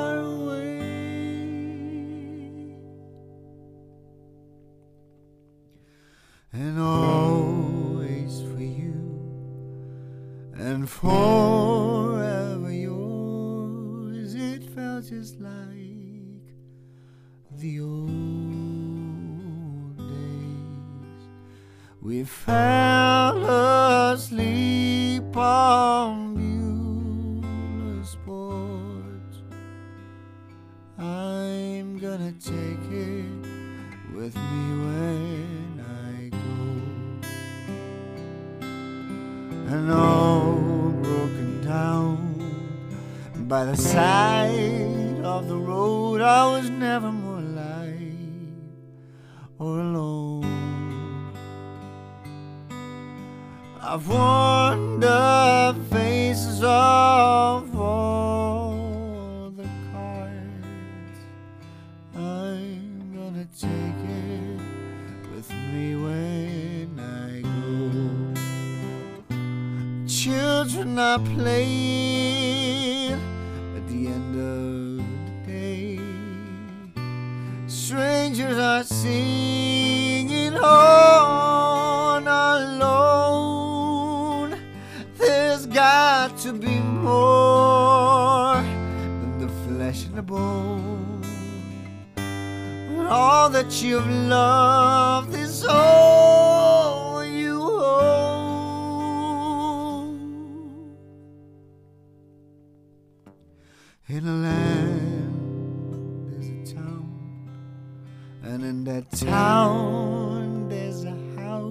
[108.66, 111.70] in that town, there's a house,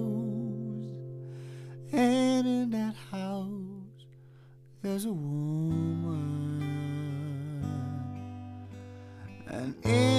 [1.91, 4.05] and in that house,
[4.81, 6.61] there's a woman,
[9.47, 10.14] and in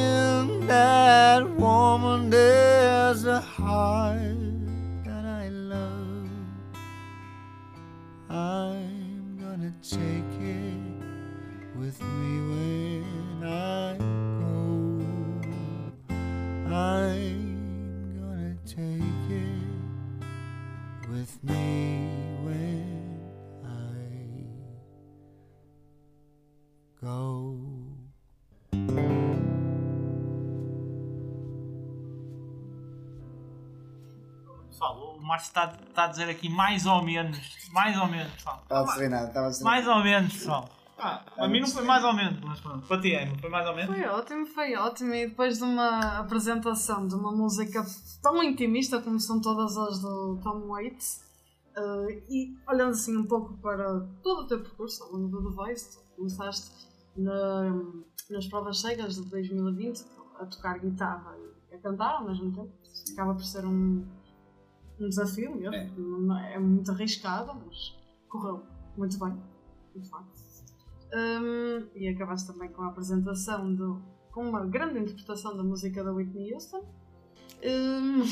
[36.17, 37.39] dizer aqui mais ou menos.
[37.73, 38.59] Mais ou menos, pessoal.
[38.63, 40.69] Estava a dizer nada, estava a dizer Mais ou menos, pessoal.
[40.99, 42.87] Ah, a mim não foi mais ou menos, mas pronto.
[42.87, 43.95] Para ti, Emma, foi mais ou menos?
[43.95, 45.13] Foi ótimo, foi ótimo.
[45.15, 47.85] E depois de uma apresentação de uma música
[48.23, 51.21] tão intimista como são todas as do Tom Waits,
[51.77, 55.55] eh, e olhando assim um pouco para todo o teu percurso ao longo do The
[55.55, 56.71] Voice, tu começaste
[57.15, 57.83] na-
[58.31, 60.03] nas provas cegas de 2020
[60.41, 61.37] a tocar guitarra
[61.71, 62.73] e a cantar ao mesmo tempo.
[63.13, 64.03] Acaba por ser um,
[65.01, 65.75] um desafio mesmo.
[65.75, 65.91] É.
[65.97, 67.95] Não- É muito arriscado, mas
[68.29, 68.63] correu
[68.97, 69.37] muito bem,
[69.95, 70.47] de facto.
[71.15, 76.13] Um, e acabaste também com a apresentação do, com uma grande interpretação da música da
[76.13, 76.85] Whitney Houston.
[77.65, 78.23] Um,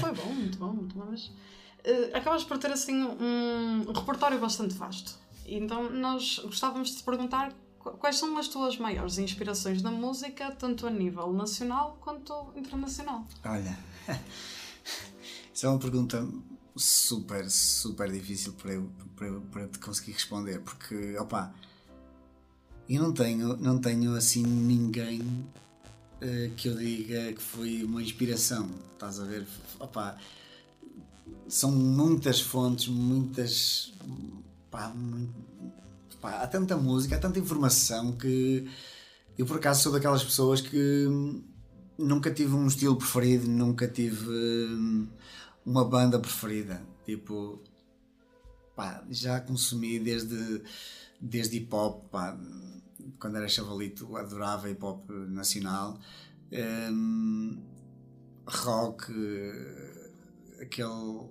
[0.00, 1.06] foi bom, muito bom, muito bom.
[1.10, 5.18] Mas, uh, acabas por ter assim um, repertório bastante vasto.
[5.44, 10.52] Então nós gostávamos de te perguntar qu- quais são as tuas maiores inspirações na música,
[10.52, 13.26] tanto a nível nacional quanto internacional.
[13.44, 13.76] Olha,
[15.54, 16.26] isso é uma pergunta
[16.76, 21.54] super, super difícil para eu, para eu, para eu te conseguir responder, porque, opa,
[22.88, 25.46] eu não tenho, não tenho assim ninguém
[26.20, 29.46] eh, que eu diga que foi uma inspiração, estás a ver?
[29.78, 30.16] Opa,
[31.48, 33.94] são muitas fontes, muitas.
[34.70, 35.32] Pá, muito-
[36.20, 38.68] pá, há tanta música, há tanta informação que
[39.38, 41.06] eu por acaso sou daquelas pessoas que
[41.98, 45.08] nunca tive um estilo preferido, nunca tive hum,
[45.64, 46.82] uma banda preferida.
[47.04, 47.62] Tipo,
[48.74, 50.62] pá, já consumi desde,
[51.20, 52.38] desde hip hop, pá,
[53.18, 55.98] quando era chavalito adorava hip hop nacional,
[56.90, 57.62] hum,
[58.46, 59.12] rock,
[60.60, 61.28] aquele,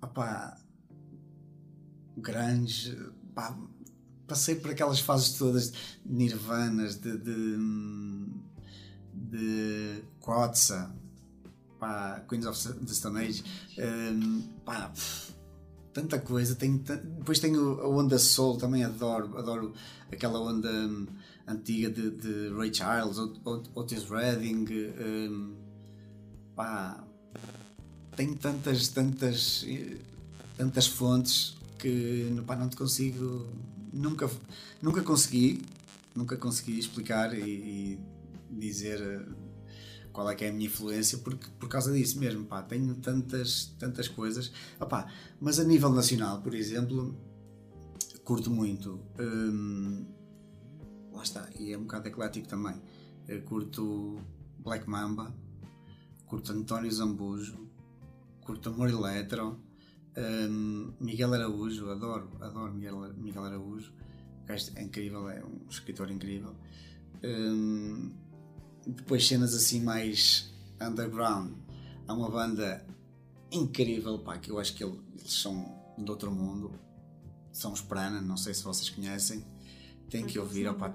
[0.00, 0.56] opá,
[2.16, 2.96] grunge,
[3.34, 3.56] pá,
[4.26, 7.56] passei por aquelas fases todas de nirvanas, de, de,
[9.12, 10.94] de Kotza,
[11.78, 13.42] pá, Queens of the Stone Age,
[13.78, 14.92] hum, pá,
[15.92, 16.54] tanta coisa.
[16.54, 19.72] Ta- depois tenho a onda soul, também adoro, adoro
[20.12, 21.06] aquela onda hum,
[21.46, 24.66] antiga de, de Ray Charles, Ot- Ot- Otis Redding,
[25.00, 25.54] hum,
[26.54, 27.04] pá,
[28.16, 29.64] tenho tantas, tantas,
[30.56, 33.46] tantas fontes que pá, não te consigo,
[33.92, 34.28] nunca,
[34.82, 35.62] nunca consegui,
[36.14, 37.98] nunca consegui explicar e, e
[38.50, 39.47] dizer eh,
[40.18, 43.66] qual é que é a minha influência porque, por causa disso mesmo, pá, tenho tantas,
[43.78, 44.50] tantas coisas,
[44.80, 45.06] Opá,
[45.40, 47.16] mas a nível nacional, por exemplo,
[48.24, 50.04] curto muito, hum,
[51.12, 52.82] lá está, e é um bocado eclético também,
[53.28, 54.18] Eu curto
[54.58, 55.32] Black Mamba,
[56.26, 57.70] curto António Zambujo,
[58.40, 59.62] curto Amor Eletro,
[60.16, 63.92] hum, Miguel Araújo, adoro, adoro Miguel, Miguel Araújo,
[64.48, 66.56] é incrível, é um escritor incrível.
[67.22, 68.10] Hum,
[68.88, 71.52] depois cenas assim mais underground,
[72.06, 72.84] há uma banda
[73.52, 76.72] incrível, pá, que eu acho que ele- eles são de outro mundo,
[77.52, 79.44] são os Prana, não sei se vocês conhecem,
[80.08, 80.92] tem que ouvir, opá,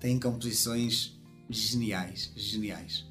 [0.00, 3.06] tem composições geniais, geniais.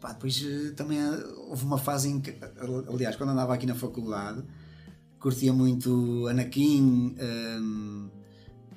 [0.00, 2.36] Pá, depois eh, também eh, houve uma fase em que,
[2.92, 4.44] aliás, quando andava aqui na faculdade,
[5.18, 7.16] curtia muito Anakin,
[7.60, 8.10] um,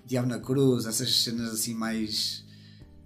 [0.05, 2.45] Diabo na Cruz, essas cenas assim mais,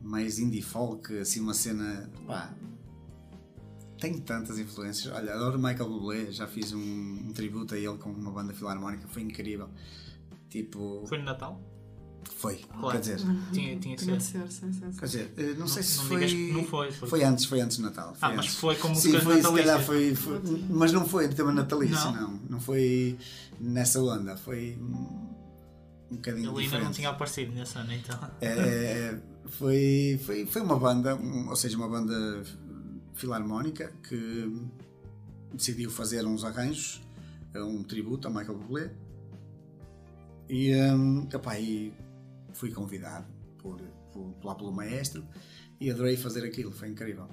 [0.04, 2.54] mais indie folk, assim uma cena, pá,
[3.99, 5.14] tem tantas influências.
[5.14, 9.08] Olha, adoro Michael Bublé, já fiz um, um tributo a ele com uma banda filarmónica,
[9.08, 9.70] foi incrível.
[10.49, 11.60] Tipo, Foi no Natal?
[12.36, 12.91] foi, Claro.
[12.91, 13.18] quer dizer,
[13.51, 14.49] Tinha, tinha que Tinha de ser.
[14.51, 14.97] sim, sim, sim.
[14.99, 17.78] quer dizer, eh, não, sei se não foi, não foi, porque- foi antes, foi antes
[17.78, 18.16] do Natal.
[18.22, 18.56] Ah, mas antes.
[18.56, 22.30] foi com Sim, músicas foi, se calhar foi, foi- mas não foi tema natalício, Não?
[22.32, 22.39] não.
[22.51, 22.60] não.
[22.62, 23.18] foi
[23.60, 24.93] nessa onda, foi um,
[26.12, 26.84] um bocadinho Ele ainda diferente.
[26.86, 28.20] não tinha aparecido nesse ano, então.
[28.41, 29.20] É,
[29.58, 32.43] foi, foi, foi uma banda, um- ou seja, uma banda
[33.16, 34.51] filarmónica que
[35.54, 37.01] decidiu fazer uns arranjos,
[37.56, 38.91] um tributo a Michael Bublé
[40.49, 40.72] e,
[41.34, 41.93] epá, e
[42.54, 43.26] fui convidado
[43.60, 43.80] por,
[44.12, 45.24] por, lá pelo maestro
[45.80, 47.28] e adorei fazer aquilo, foi incrível.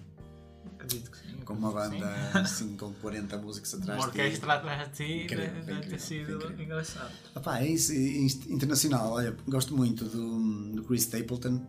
[0.78, 1.36] Acredito que sim.
[1.44, 4.18] Com uma banda assim com 40 músicas atrás de ti.
[4.20, 7.10] orquestra atrás de ti Incrível, deve, incrível, ter sido engraçado.
[7.36, 9.12] Epá, é isso, in- internacional.
[9.12, 11.66] Olha, gosto muito do, do Chris Stapleton,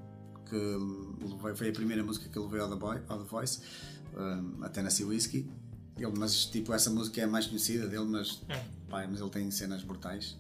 [0.52, 3.62] que levei- foi a primeira música que ele veio ao The, Boy, ao The Voice,
[4.16, 5.50] um, a Tennessee Whiskey.
[5.98, 8.58] Ele, mas tipo, essa música é a mais conhecida dele, mas, É.
[8.90, 10.38] pá, mas ele tem cenas brutais,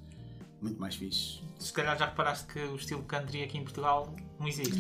[0.62, 1.40] muito mais fixe.
[1.60, 4.74] Se calhar já reparaste que o estilo country aqui em Portugal não existe.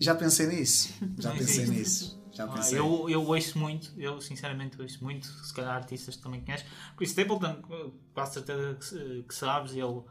[0.00, 1.70] Já pensei nisso, já Não pensei existe.
[1.70, 2.78] nisso, já Ah, pensei.
[2.78, 6.66] eu, eu ouço muito, eu sinceramente ouço muito, se calhar artistas que também conheces.
[6.96, 7.62] Chris Stapleton,
[8.14, 10.02] quase certeza que, que sabes, ele,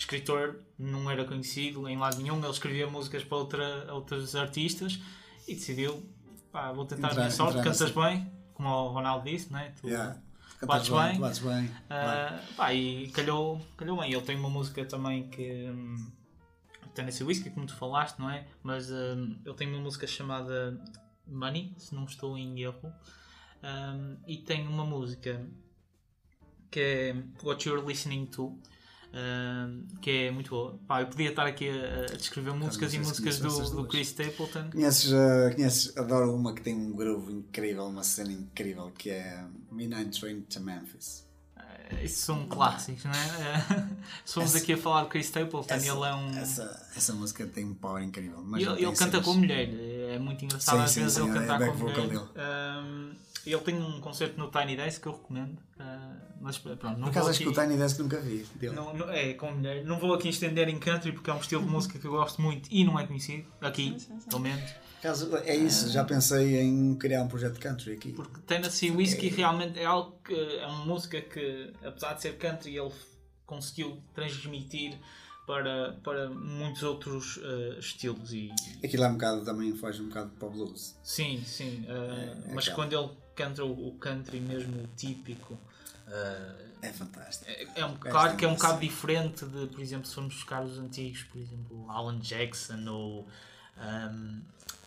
[0.00, 4.98] escritor, não era conhecido em lado nenhum, ele escrevia músicas para outra, outros artistas
[5.46, 6.02] e decidiu,
[6.50, 9.72] pá, vou tentar a Entrar- minha sorte, entrar cantas bem, como o Ronaldo disse, né?
[9.80, 10.18] Tu, Yeah.
[10.66, 11.20] Bates Cantas bem.
[11.20, 11.70] bates bem.
[11.88, 14.12] Ah, pá, e calhou, calhou bem.
[14.12, 15.70] Ele tem uma música também que.
[15.70, 16.10] Hum,
[16.94, 18.46] Tennessee Whiskey, como tu falaste, não é?
[18.62, 20.78] Mas hum, ele tem uma música chamada
[21.26, 22.92] Money, se não estou em erro.
[23.64, 25.40] Hum, e tem uma música
[26.70, 28.58] que é What You're Listening To.
[29.14, 30.78] Hum, que é muito boa.
[30.86, 33.84] Pá, eu podia estar aqui a, a descrever músicas e músicas do, do.
[33.86, 34.70] Chris Stapleton.
[34.70, 39.44] Conheces, uh, conheces, adoro uma que tem um groove incrível, uma cena incrível, que é
[39.70, 41.28] Midnight Train to Memphis.
[42.04, 43.16] Isso são clássicos, não é?
[44.24, 46.38] Se formos Essa- aqui a falar de Chris Stapleton, Essa, ele é um.
[46.38, 48.40] essa, essa música tem um power incrível.
[48.44, 51.14] Mas E ele, ele canta cenas- com mulher, é muito engraçado Sim, às sim, vezes
[51.16, 52.22] sim, ele é cantar back com vocal mulher.
[53.46, 57.08] Ele tem um concerto no Tiny Desk que eu recomendo, uh, mas pronto, não Por
[57.10, 58.44] acaso acho aqui, que o Tiny Desk nunca vi.
[58.56, 58.74] Dele.
[58.74, 59.84] não, não- é com mulher.
[59.84, 62.40] Não vou aqui estender em country porque é um estilo de música que eu gosto
[62.42, 64.28] muito e não é conhecido aqui, Sim, sim, sim.
[64.28, 64.70] pelo menos.
[64.70, 68.12] Por acaso, é isso, já pensei em criar um projeto de country aqui.
[68.12, 72.76] Porque Tennessee Whiskey realmente é algo que é uma música que, apesar de ser country,
[72.76, 72.92] ele
[73.46, 74.98] conseguiu transmitir
[75.46, 78.52] para, para muitos outros uh, estilos e
[78.84, 80.94] Aquilo é um bocado, também foge um bocado para o blues.
[81.02, 81.84] Sim, sim.
[81.88, 82.76] uh, é mas aquela.
[82.76, 87.50] quando ele canta o, country mesmo típico, uh, É fantástico.
[87.50, 88.86] é, é um, claro que é um é bocado assim.
[88.88, 93.28] diferente de, por exemplo, se formos buscar os antigos, por exemplo, Alan Jackson ou
[93.78, 94.40] um,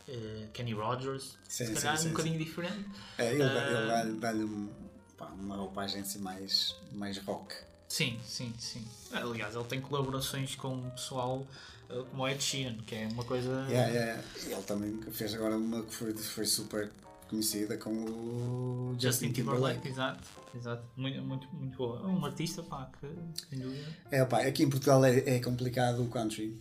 [0.08, 1.38] uh, Kenny Rogers.
[1.48, 2.86] Sim, se sim, calhar é sim, um bocadinho diferente.
[3.18, 4.04] É, ele dá- Ah.
[4.20, 4.70] dá-lhe um,
[5.18, 7.54] pá, uma roupagem assim mais, mais rock.
[7.88, 8.84] Sim, sim, sim.
[9.12, 11.46] Aliás, ele tem colaborações com o pessoal
[11.92, 13.66] uh, como o Ed Sheeran, que é uma coisa.
[13.70, 14.24] Yeah, yeah.
[14.48, 16.92] Ele também fez agora uma que foi, foi super
[17.26, 19.88] conhecida com o Justin Justin Timberlake, Timberlake.
[19.90, 20.84] exato, exato.
[20.96, 22.02] Muito, muito, muito boa.
[22.02, 23.08] É um artista, pá, que
[23.50, 23.86] sem dúvida.
[24.12, 26.58] É, pá, aqui em Portugal é, é complicado o country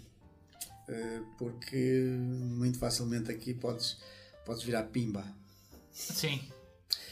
[0.89, 3.97] eh, porque muito facilmente aqui podes,
[4.45, 5.25] podes virar pimba.
[5.93, 6.41] Sim,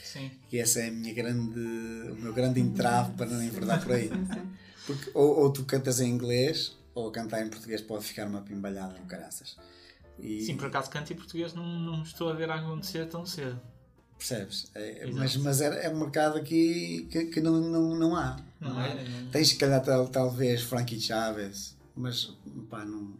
[0.03, 0.31] sim.
[0.51, 1.61] E essa é a minha grande,
[2.11, 4.11] o meu grande entrave para não enverdar por aí.
[4.87, 8.99] Porque ou, ou tu cantas em inglês ou cantar em português pode ficar uma pimbalhada
[8.99, 9.57] no caraças.
[10.23, 13.61] E Sim, por acaso canto em português não, não estou a ver acontecer tão cedo.
[14.19, 14.71] percebes?
[14.75, 15.17] É, Exato.
[15.19, 18.37] mas mas é, é um mercado aqui que, que não, não, não há.
[18.61, 18.87] Não há.
[18.87, 19.05] é?
[19.09, 22.37] Não- Tens se calhar tal, talvez Frankie Chaves, mas
[22.69, 23.15] pá, não,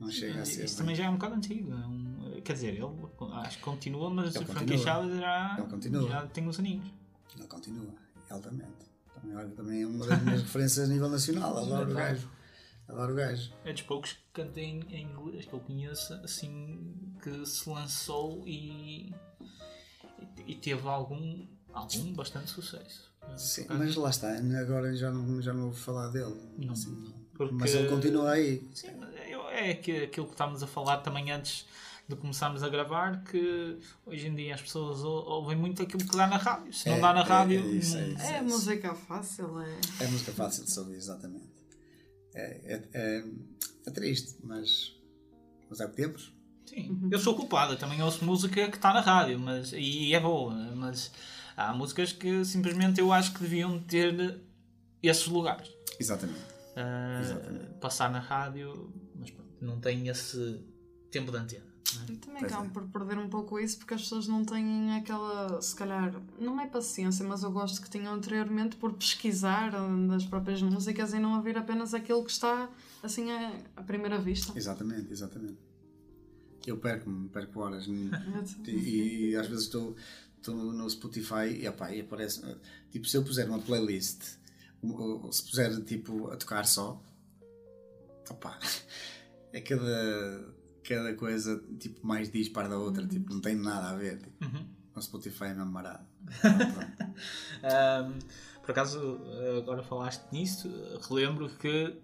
[0.00, 0.64] não chega a ser.
[0.64, 1.72] Isso também já é um bocado antigo.
[1.72, 2.86] é um- quer dizer, ele
[3.34, 4.78] acho que continua, mas Ele o Frankie.
[4.78, 5.56] Chaves já,
[6.08, 6.86] já tem uns aninhos.
[7.36, 7.86] Ele continua,
[8.30, 8.70] altamente.
[9.14, 11.56] Também, olha, também é uma das minhas referências a nível nacional.
[11.58, 12.28] Adoro o gajo.
[12.92, 13.50] Adoro o gajo.
[13.64, 19.12] É dos poucos que cantem em inglês que eu conheço, assim, que se lançou e,
[20.38, 23.10] e, e teve algum, algum bastante sucesso.
[23.36, 24.28] Sim, mas lá está,
[24.60, 26.34] agora já não, já não ouvo falar dele.
[26.58, 26.72] Não.
[26.72, 28.68] Assim, Porque- Mas ele continua aí.
[28.74, 28.88] Sim,
[29.52, 31.66] é que, aquilo que estávamos a falar também antes
[32.08, 36.14] de começarmos a gravar, que hoje em dia as pessoas ou- ouvem muito aquilo que
[36.16, 36.72] dá na rádio.
[36.74, 38.22] Se não É, dá na é, rádio, é isso, é não- isso.
[38.26, 39.78] É música fácil, é.
[40.00, 41.46] É música fácil de ouvir, exatamente.
[42.34, 43.24] É, é, é,
[43.86, 44.94] é triste, mas,
[45.68, 46.32] Mas é o que temos.
[46.66, 50.20] Sim, eu sou culpado, eu também ouço música que está na rádio, mas, e é
[50.20, 51.12] boa, mas
[51.56, 54.40] há músicas que simplesmente eu acho que deviam ter
[55.02, 55.68] esses lugares.
[55.98, 56.40] Exatamente.
[56.76, 57.74] Ah, Exatamente.
[57.80, 60.64] passar na rádio, mas pronto, não tem esse
[61.10, 61.71] tempo de antena.
[62.08, 62.12] É?
[62.12, 62.72] E também Pois acabam é.
[62.72, 66.66] por perder um pouco isso porque as pessoas não têm aquela, se calhar, não é
[66.66, 69.72] paciência, mas eu gosto que tinham anteriormente por pesquisar
[70.08, 72.70] das próprias músicas e não ouvir apenas aquilo que está
[73.02, 73.30] assim
[73.76, 74.56] à, primeira vista.
[74.56, 75.58] Exatamente, exatamente.
[76.66, 77.86] Eu perco-me, perco horas.
[78.66, 79.96] E, e às vezes estou
[80.42, 82.42] estou no Spotify e, opá, e aparece.
[82.90, 84.22] Tipo, se eu puser uma playlist,
[85.30, 87.00] se puser tipo a tocar só,
[88.28, 88.58] opá,
[89.52, 94.18] é cada, cada coisa tipo, mais dispar da outra, tipo, não tem nada a ver.
[94.18, 94.66] Tipo, Uhum.
[94.94, 96.04] O Spotify é mesmo marado.
[97.62, 98.18] Ahm,
[98.60, 99.18] por acaso,
[99.58, 100.70] agora falaste nisso,
[101.08, 101.96] relembro que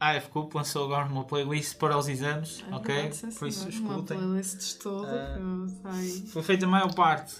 [0.00, 3.10] a AF Cup lançou agora uma playlist para os exames, É ok?
[3.38, 3.84] Por isso senhor.
[3.84, 4.18] Uma escutem.
[4.18, 4.64] playlist de
[5.06, 5.38] Ah.
[5.82, 6.26] que aí.
[6.28, 7.36] Foi feita a maior parte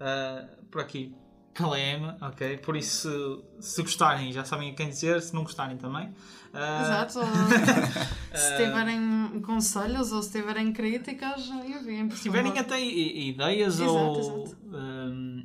[0.00, 1.14] ah, por aqui
[1.54, 2.58] pela Emma, ok?
[2.58, 6.10] Por isso, se, se gostarem, já sabem a quem dizer, se não gostarem também.
[6.54, 7.20] Ah, Exato.
[8.34, 14.56] se tiverem conselhos ou se tiverem críticas, enviem, Se tiverem até ideias Exato, ou exato.
[14.74, 15.42] ahm,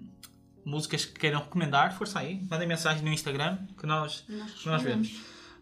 [0.66, 4.82] músicas que queiram recomendar, força aí, mandem mensagem no Instagram que nós, Nós que nós
[4.82, 5.16] vemos.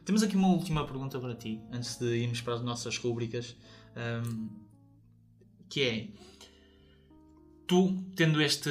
[0.04, 3.56] Temos aqui uma última pergunta para ti, antes de irmos para as nossas rubricas,
[3.96, 4.48] ahm,
[5.68, 6.08] que é
[7.68, 8.70] tu tendo este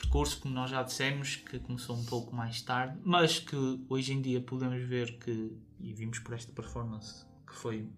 [0.00, 3.56] percurso, como nós já dissemos, que começou um pouco mais tarde, mas que
[3.88, 7.88] hoje em dia podemos ver que, e vimos por esta performance que foi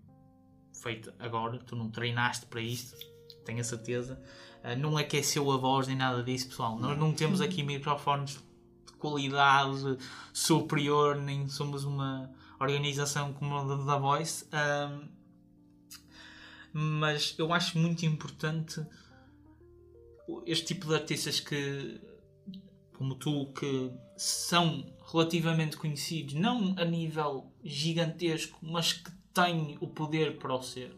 [0.83, 2.97] feita agora, tu não treinaste para isto,
[3.45, 4.23] tenho a certeza,
[4.63, 6.79] Ah, não aqueceu a voz nem nada disso, pessoal.
[6.79, 8.33] Nós não temos aqui microfones
[8.87, 9.97] de qualidade
[10.33, 14.47] superior, nem somos uma organização como a da Voice.
[16.73, 18.85] Mas eu acho muito importante
[20.47, 22.01] este tipo de artistas que,
[22.97, 30.39] como tu, que são relativamente conhecidos, não a nível gigantesco, mas que têm o poder
[30.39, 30.95] para o ser.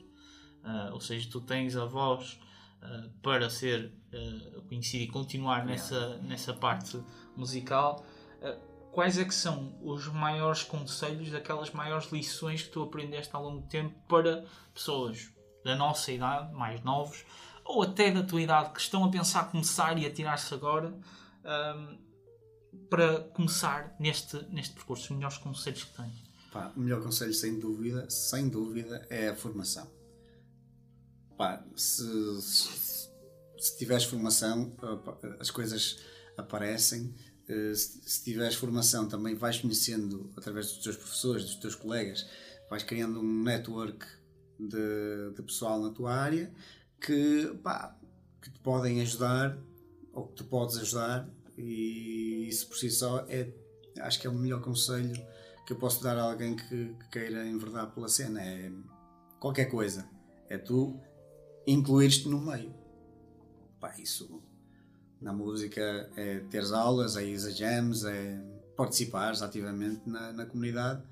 [0.65, 2.39] Ah, ou seja, tu tens a voz
[2.81, 7.01] ah, para ser ah, conhecido e continuar nessa, nessa parte
[7.37, 8.05] musical.
[8.93, 13.63] Quais é que são os maiores conselhos, aquelas maiores lições que tu aprendeste ao longo
[13.63, 15.33] do tempo para pessoas
[15.65, 17.25] da nossa idade, mais novos,
[17.65, 20.95] ou até da tua idade, que estão a pensar começar e a tirar-se agora,
[21.45, 21.99] ahm,
[22.89, 26.23] para começar neste, neste percurso, os melhores conselhos que tens?
[26.53, 29.91] Pá, o melhor conselho, sem dúvida, sem dúvida, é a formação.
[31.37, 32.05] Pá, se,
[32.43, 33.09] se,
[33.59, 34.77] se tiveres formação,
[35.41, 35.99] as coisas
[36.37, 37.15] aparecem.
[37.49, 42.27] Eh, Se, se tiveres formação, também vais conhecendo através dos teus professores, dos teus colegas,
[42.69, 44.07] vais criando um network
[44.59, 46.53] de, de pessoal na tua área
[47.05, 47.97] que, pá,
[48.41, 49.59] que te podem ajudar
[50.13, 53.53] ou que tu podes ajudar, e isso por si só é,
[54.01, 55.15] acho que é o melhor conselho
[55.67, 58.43] que eu posso dar a alguém que, que queira enverdar pela cena.
[58.43, 58.71] É
[59.39, 60.09] qualquer coisa.
[60.49, 60.99] É tu
[61.67, 62.75] incluires-te no meio.
[63.81, 64.43] Pá, isso
[65.21, 68.41] na música é teres aulas, é ir a jams, é
[68.77, 71.03] participares ativamente na, na comunidade.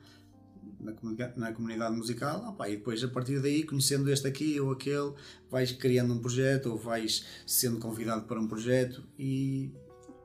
[0.80, 0.94] Na,
[1.36, 5.12] na comunidade musical, pá, e depois a partir daí, conhecendo este aqui ou aquele,
[5.50, 9.70] vais criando um projeto ou vais sendo convidado para um projeto e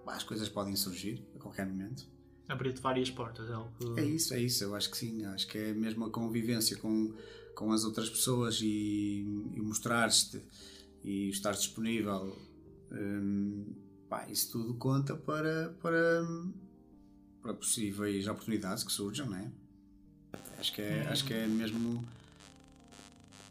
[0.06, 2.08] pá, as coisas podem surgir a qualquer momento.
[2.48, 4.00] Abrir-te várias portas, é o que...
[4.00, 7.14] É isso, é isso, eu acho que sim, acho que é mesmo a convivência com,
[7.54, 9.26] com as outras pessoas e,
[9.56, 10.42] e mostrar-te
[11.04, 12.38] e estar disponível,
[12.92, 13.74] hum,
[14.08, 16.26] pá, isso tudo conta para, para,
[17.42, 19.52] para possíveis oportunidades que surjam, não é?
[20.60, 22.04] Acho que é, acho que é mesmo.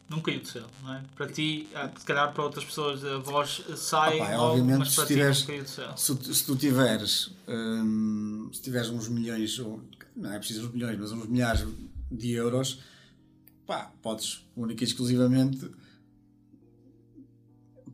[0.08, 1.02] Não caiu do céu, não é?
[1.16, 4.78] Para ti, ah, se calhar para outras pessoas a voz sai, Opa, é logo, obviamente,
[4.80, 5.96] mas se para ti tiveres- não caiu do céu.
[5.96, 9.80] Se, tu- se tu tiveres, hum, se tiveres uns milhões, ou,
[10.14, 11.66] não é preciso uns milhões, mas uns milhares
[12.12, 12.80] de euros,
[13.66, 15.70] pá, podes única e exclusivamente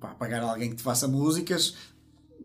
[0.01, 1.74] pá, pagar alguém que te faça músicas,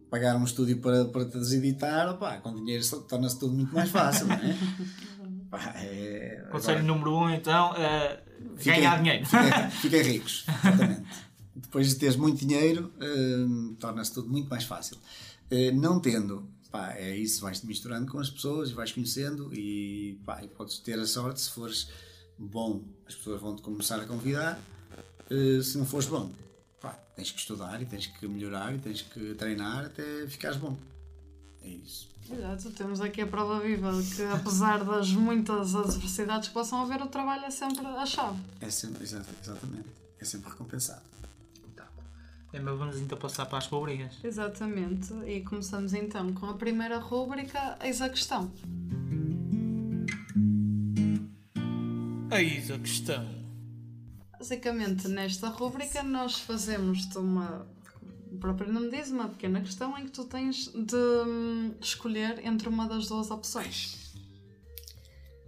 [0.09, 4.27] pagar um estúdio para, para te deseditar, pá, com dinheiro torna-se tudo muito mais fácil,
[4.27, 4.55] não é?
[5.58, 8.22] Pá, é Conselho agora- número um, então, é
[8.58, 9.26] Fiquem- ganhar dinheiro.
[9.26, 11.03] Fiquem, fiquem ricos, exatamente.
[11.56, 14.97] Depois de teres muito dinheiro, hum, torna-se tudo muito mais fácil.
[15.49, 20.43] Eh, não tendo, pá, é isso, vais-te misturando com as pessoas, vais conhecendo e, pá,
[20.43, 21.88] e podes ter a sorte, se fores
[22.38, 24.60] bom, as pessoas vão-te começar a convidar.
[25.30, 26.30] Eh, se não fores bom,
[26.82, 30.78] pá, tens que estudar e tens que melhorar e tens que treinar até ficares bom.
[31.66, 32.07] É isso.
[32.32, 37.01] Exato, temos aqui a prova viva de que apesar das muitas adversidades que possam haver,
[37.01, 38.39] o trabalho é sempre a chave.
[38.61, 39.88] É sempre, exa- exatamente.
[40.20, 41.01] É sempre recompensado.
[42.53, 44.13] É, mas vamos então passar para as rubricas.
[44.24, 48.49] Exatamente, e começamos então com a primeira rúbrica, eis a questão.
[52.32, 53.28] Eis a questão.
[54.39, 57.68] Basicamente, nesta rúbrica, nós fazemos-te uma.
[58.36, 62.67] O próprio nome diz, uma pequena questão em que tu tens de hum, escolher entre
[62.67, 64.13] uma das duas opções.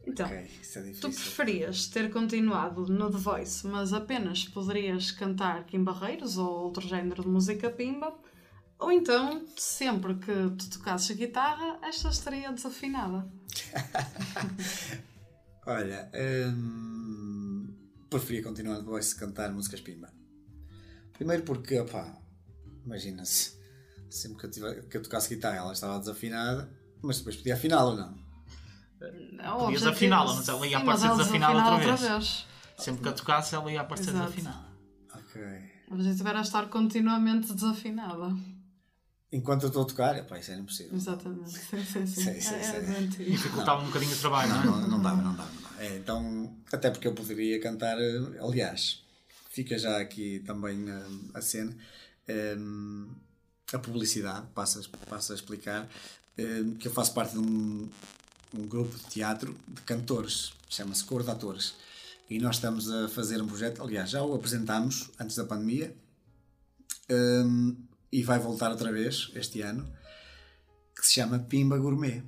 [0.05, 5.65] Então, Ok, isso é tu preferias ter continuado no The Voice, mas apenas poderias cantar
[5.65, 8.17] quimbarreiros ou outro género de música pimba,
[8.79, 13.29] ou então, sempre que tu tocasses guitarra, esta estaria desafinada.
[15.67, 16.09] Olha,
[16.55, 17.67] hum,
[18.09, 20.09] preferia continuar de voice cantar músicas pimba.
[21.11, 22.17] Primeiro porque, opá,
[22.87, 23.59] imagina-se,
[24.09, 26.69] sempre que eu, tive, que eu tocasse guitarra ela estava desafinada,
[27.03, 28.27] mas depois podia afiná-la ou não?
[29.33, 32.47] Não, Podias afiná-la, mas ela ia Sim, aparecer mas desafinada outra desafina vez.
[32.77, 34.25] Sempre que a tocasse, ela ia aparecer Exato.
[34.25, 34.67] desafinada.
[35.13, 35.41] Ok.
[35.89, 38.35] O objetivo era estar continuamente desafinada.
[39.31, 40.95] Enquanto eu estou a tocar, opá, isso era impossível.
[40.95, 41.51] Exatamente.
[41.59, 42.23] Sim, sim, sim.
[42.23, 42.81] Sei, sei, sei.
[42.81, 43.25] doentio.
[43.25, 44.65] Dificultava um bocadinho o trabalho, não é?
[44.65, 45.51] Não, não dava, não dava.
[45.51, 45.83] não dava.
[45.83, 49.03] É, então, até porque eu poderia cantar, eh, aliás,
[49.49, 51.75] fica já aqui também eh, a cena,
[52.27, 52.57] eh,
[53.73, 55.89] a publicidade, passa, passa a explicar,
[56.37, 57.89] eh, que eu faço parte de um,
[58.53, 61.75] um grupo de teatro de cantores, chama-se Cor de Atores,
[62.29, 65.95] e nós estamos a fazer um projeto, aliás, já o apresentámos antes da pandemia,
[67.09, 67.43] eh,
[68.11, 69.91] e vai voltar outra vez este ano,
[70.95, 72.23] que se chama Pimba Gourmet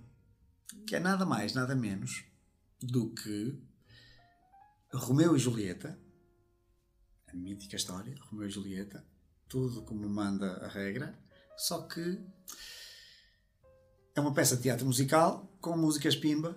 [0.89, 2.23] que é nada mais, nada menos
[2.81, 3.61] do que
[4.91, 5.99] Romeu e Julieta,
[7.27, 9.05] a mítica história, Romeu e Julieta,
[9.49, 11.17] tudo como manda a regra,
[11.57, 12.19] só que
[14.15, 16.55] é uma peça de teatro musical com músicas pimba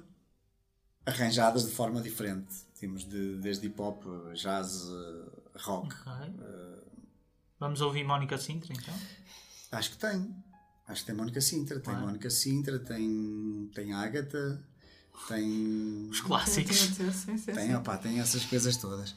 [1.04, 2.54] arranjadas de forma diferente.
[2.78, 5.94] Temos de, desde hip hop, jazz, eh, rock.
[5.94, 6.34] Ok.
[7.58, 8.94] Vamos ouvir Mónica Sintra então?
[9.72, 10.34] Acho que tem.
[10.86, 12.00] Acho que tem Mónica Sintra, tem Ah.
[12.00, 14.62] Mónica Sintra, tem, tem Ágata,
[15.28, 16.08] tem.
[16.10, 16.90] Os clássicos.
[17.46, 19.14] Tem, opá, tem essas coisas todas.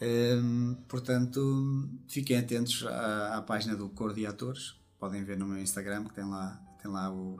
[0.00, 4.74] Hum, portanto, fiquem atentos à, à página do Cor de Atores.
[4.98, 7.38] Podem ver no meu Instagram que tem lá, tem lá o,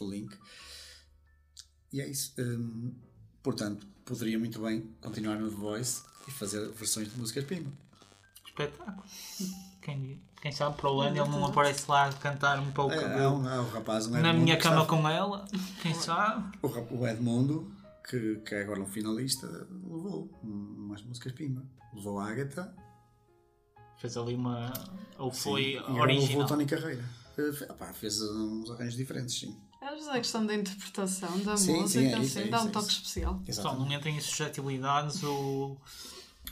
[0.00, 0.36] o link.
[1.92, 2.34] E é isso.
[2.38, 2.92] Hum,
[3.42, 7.70] portanto, poderia muito bem continuar no The Voice e fazer versões de músicas Pimba.
[8.46, 9.02] Espetáculo.
[9.82, 13.22] Quem, quem sabe para o ano ele não aparece lá a cantar um pouco É,
[13.24, 15.44] é, um, é um rapaz, um na Edmundo minha cama está- com ela.
[15.82, 16.56] Quem sabe?
[16.62, 17.70] o, o Edmundo,
[18.08, 20.30] que, que é agora um finalista, levou
[20.94, 21.62] umas músicas Pimba.
[21.92, 22.74] Levou a Ágata
[23.98, 24.72] Fez ali uma.
[25.18, 26.46] Ou foi e agora levou o original.
[26.46, 27.04] Tony Carreira.
[27.38, 29.56] Eh, fe- opá, fez uns arranjos diferentes, sim.
[29.80, 32.62] Às vezes é questão da interpretação da Sim, sim, música, é isso, assim, é dá
[32.62, 33.34] um é toque especial.
[33.46, 35.22] Pessoal, não entrem em suscetibilidades.
[35.22, 35.76] O,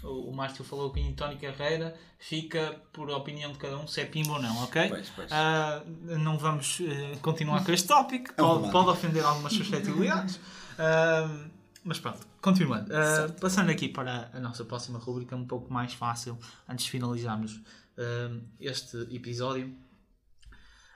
[0.04, 4.00] o, o Márcio falou que em Tony Carreira fica por opinião de cada um se
[4.00, 4.88] é pimba ou não, ok?
[4.88, 5.32] Pois, pois.
[5.32, 10.38] Ah, não vamos eh, continuar com este tópico, É pode, pode ofender algumas suscetibilidades.
[10.78, 11.46] Ah,
[11.84, 12.94] mas pronto, continuando.
[12.94, 17.60] Ah, passando aqui para a nossa próxima rubrica, um pouco mais fácil, antes de finalizarmos
[17.98, 19.74] ah, este episódio.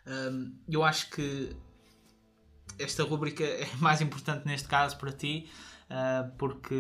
[0.07, 0.31] Ah,
[0.69, 1.57] eu acho que
[2.79, 5.49] esta rubrica é mais importante neste caso para ti,
[6.39, 6.75] porque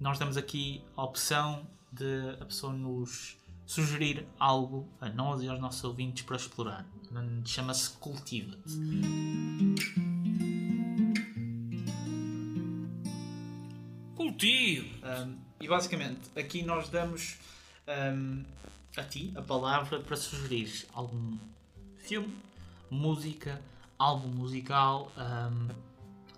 [0.00, 5.60] nós damos aqui a opção de a pessoa nos sugerir algo a nós e aos
[5.60, 6.86] nossos ouvintes para explorar.
[7.12, 8.76] Hum, Chama-se Cultiva-te.
[14.36, 14.86] Cultivo!
[15.02, 17.38] Um, e basicamente, aqui nós damos
[17.88, 18.44] um,
[18.94, 21.38] a ti a palavra para sugerir algum
[21.96, 22.36] filme,
[22.90, 23.58] música,
[23.98, 25.68] álbum musical, um,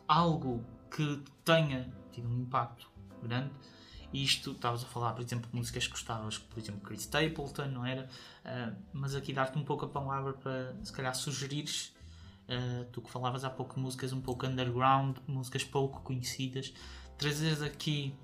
[0.07, 2.88] algo que tenha tido um impacto
[3.20, 3.51] grande.
[4.14, 7.84] Isto, estavas a falar, por exemplo, de músicas que gostavas, por exemplo, Chris Stapleton, não
[7.84, 8.09] era?
[8.44, 11.92] Uh, mas aqui dar-te um pouco a palavra para, se calhar, sugerires.
[12.49, 16.72] uh, tu que falavas há pouco músicas um pouco underground, músicas pouco conhecidas,
[17.19, 18.14] trazeres aqui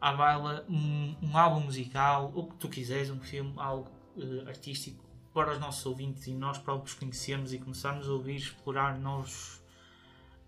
[0.00, 5.04] à baila um, um álbum musical, o que tu quiseres, um filme, algo uh, artístico,
[5.34, 9.60] para os nossos ouvintes e nós próprios conhecermos e começarmos a ouvir, explorar novos,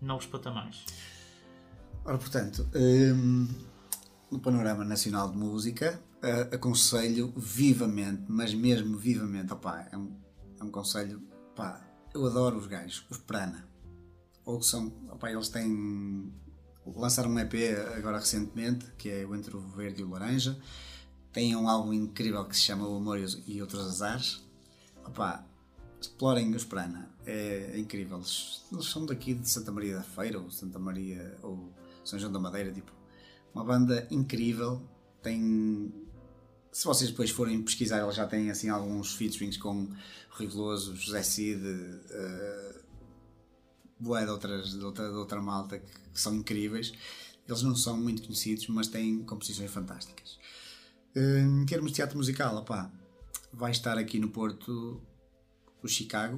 [0.01, 0.83] novos patamares.
[2.03, 3.47] Ora, portanto, hum,
[4.31, 10.11] no panorama nacional de música, eh, aconselho vivamente, mas mesmo vivamente, opá, é um,
[10.59, 11.21] é um conselho,
[11.55, 11.81] pá,
[12.13, 13.67] eu adoro os gajos, os Prana.
[14.43, 14.91] Ou são,
[15.23, 16.33] eles têm,
[16.95, 17.53] lançaram um EP
[17.97, 20.57] agora recentemente, que é o Entre o Verde e o Laranja,
[21.31, 24.41] têm um álbum incrível que se chama O Amor e os- Outros Azares,
[25.05, 25.45] opá,
[26.01, 27.09] explorem os Prana.
[27.25, 28.17] É incrível.
[28.17, 31.71] Eles, eles são daqui de Santa Maria da Feira ou Santa Maria ou
[32.03, 32.91] São João da Madeira, tipo.
[33.53, 34.81] Uma banda incrível.
[35.21, 35.93] Tem.
[36.71, 39.89] Se vocês depois forem pesquisar, eles já têm assim alguns featurings com
[40.29, 42.68] Rui Veloso, José Cid, uh,
[43.99, 46.93] boé de, outras, de, outra, de outra malta que, que são incríveis.
[47.47, 50.37] Eles não são muito conhecidos, mas têm composições fantásticas.
[51.15, 52.91] Uh, Em termos de teatro musical, opá,
[53.51, 55.01] vai estar aqui no Porto
[55.81, 56.37] o Chicago,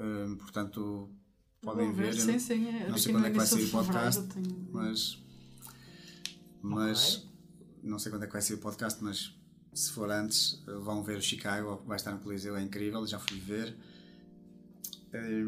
[0.00, 1.08] uh, portanto
[1.62, 2.12] podem ver.
[2.14, 2.68] ver, sim, não- sim.
[2.68, 5.18] é não sei quando é que vai sair o podcast, tenho- mas
[6.60, 7.26] mas
[7.82, 9.32] não sei quando é que vai sair o podcast, mas
[9.72, 13.38] se for antes, vão ver o Chicago, vai estar no Coliseu, é incrível, já fui
[13.38, 13.76] ver.
[15.12, 15.42] Eh,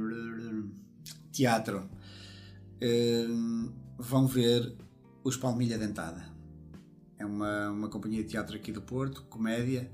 [1.33, 1.89] Teatro.
[2.81, 3.27] Eh,
[3.99, 4.75] Vão ver
[5.23, 6.25] os Palmilha Dentada.
[7.19, 9.91] É uma, uma companhia de teatro aqui do Porto, comédia,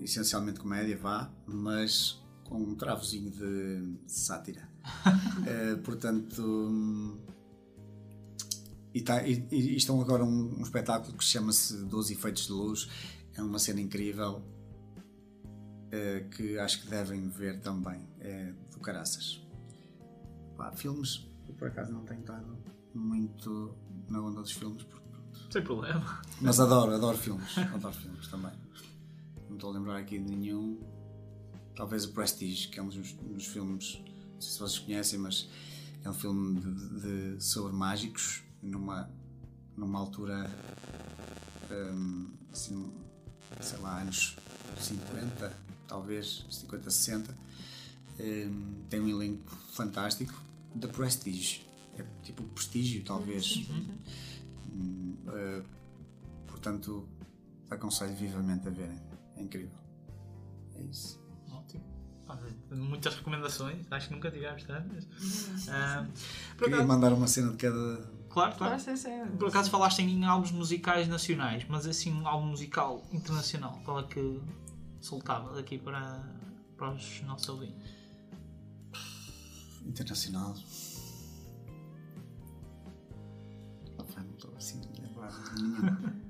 [0.00, 4.68] essencialmente comédia, vá, mas com um travozinho de sátira.
[5.46, 7.18] Eh, portanto, hum,
[8.94, 12.88] e, tá- e- e estão agora um, um espetáculo que chama-se 12 Efeitos de Luz.
[13.34, 14.42] É uma cena incrível
[15.90, 18.08] eh, que acho que devem ver também.
[18.20, 19.43] É do caraças.
[20.64, 22.56] Pá, filmes, eu por acaso não tenho estado
[22.94, 23.76] muito
[24.08, 25.04] na onda dos filmes, porque-
[25.50, 26.22] Sem problema.
[26.40, 27.58] mas adoro, adoro filmes.
[27.58, 28.50] Adoro filmes também.
[29.46, 30.80] Não estou a lembrar aqui de nenhum.
[31.76, 34.00] Talvez o Prestige, que é um dos, dos filmes,
[34.32, 35.46] não sei se vocês conhecem, mas
[36.02, 39.10] é um filme de, de- sobre mágicos numa,
[39.76, 40.50] numa altura
[41.70, 42.90] hum, assim,
[43.60, 44.34] sei lá, anos
[44.80, 45.54] 50,
[45.86, 47.36] talvez 50, 60.
[48.18, 50.32] Hum, tem um elenco fantástico.
[50.80, 51.66] The Prestige,
[51.98, 53.68] é tipo prestígio, talvez.
[55.28, 55.62] Eh,
[56.46, 57.08] portanto,
[57.70, 59.00] aconselho vivamente a verem.
[59.36, 59.78] É incrível.
[60.74, 61.20] É isso.
[61.50, 61.84] Ótimo.
[62.70, 65.04] Muitas recomendações, acho que nunca tivemos tantas.
[65.04, 68.10] Por Queria acaso, mandar uma cena de cada.
[68.28, 68.80] claro, claro.
[68.80, 69.26] sim, sim.
[69.38, 74.02] Por acaso falaste em álbuns musicais nacionais, mas assim um álbum musical internacional, qual é
[74.04, 74.40] que
[75.00, 76.22] soltava daqui para,
[76.76, 77.76] para os nossos ouvintes?
[79.86, 80.54] Internacional.
[83.98, 85.14] Opa, não estou assim de nenhum.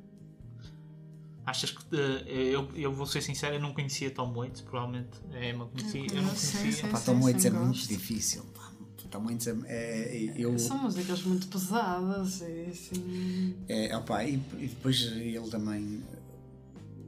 [1.47, 5.53] Achas que eh, eu, eu vou ser sincero, eu não conhecia Tom Waits, provavelmente é
[5.55, 6.73] uma conhecia, eu não Sim, conhecia.
[6.87, 6.89] sim.
[6.91, 7.89] Pá, Tom Waits é sim, muito gosto.
[7.89, 8.43] difícil.
[8.55, 8.73] pá.
[9.11, 9.51] Tom Waits é.
[9.67, 13.57] é- é- eu, São músicas muito pesadas e assim.
[13.69, 16.03] é, opá, e, e depois ele também.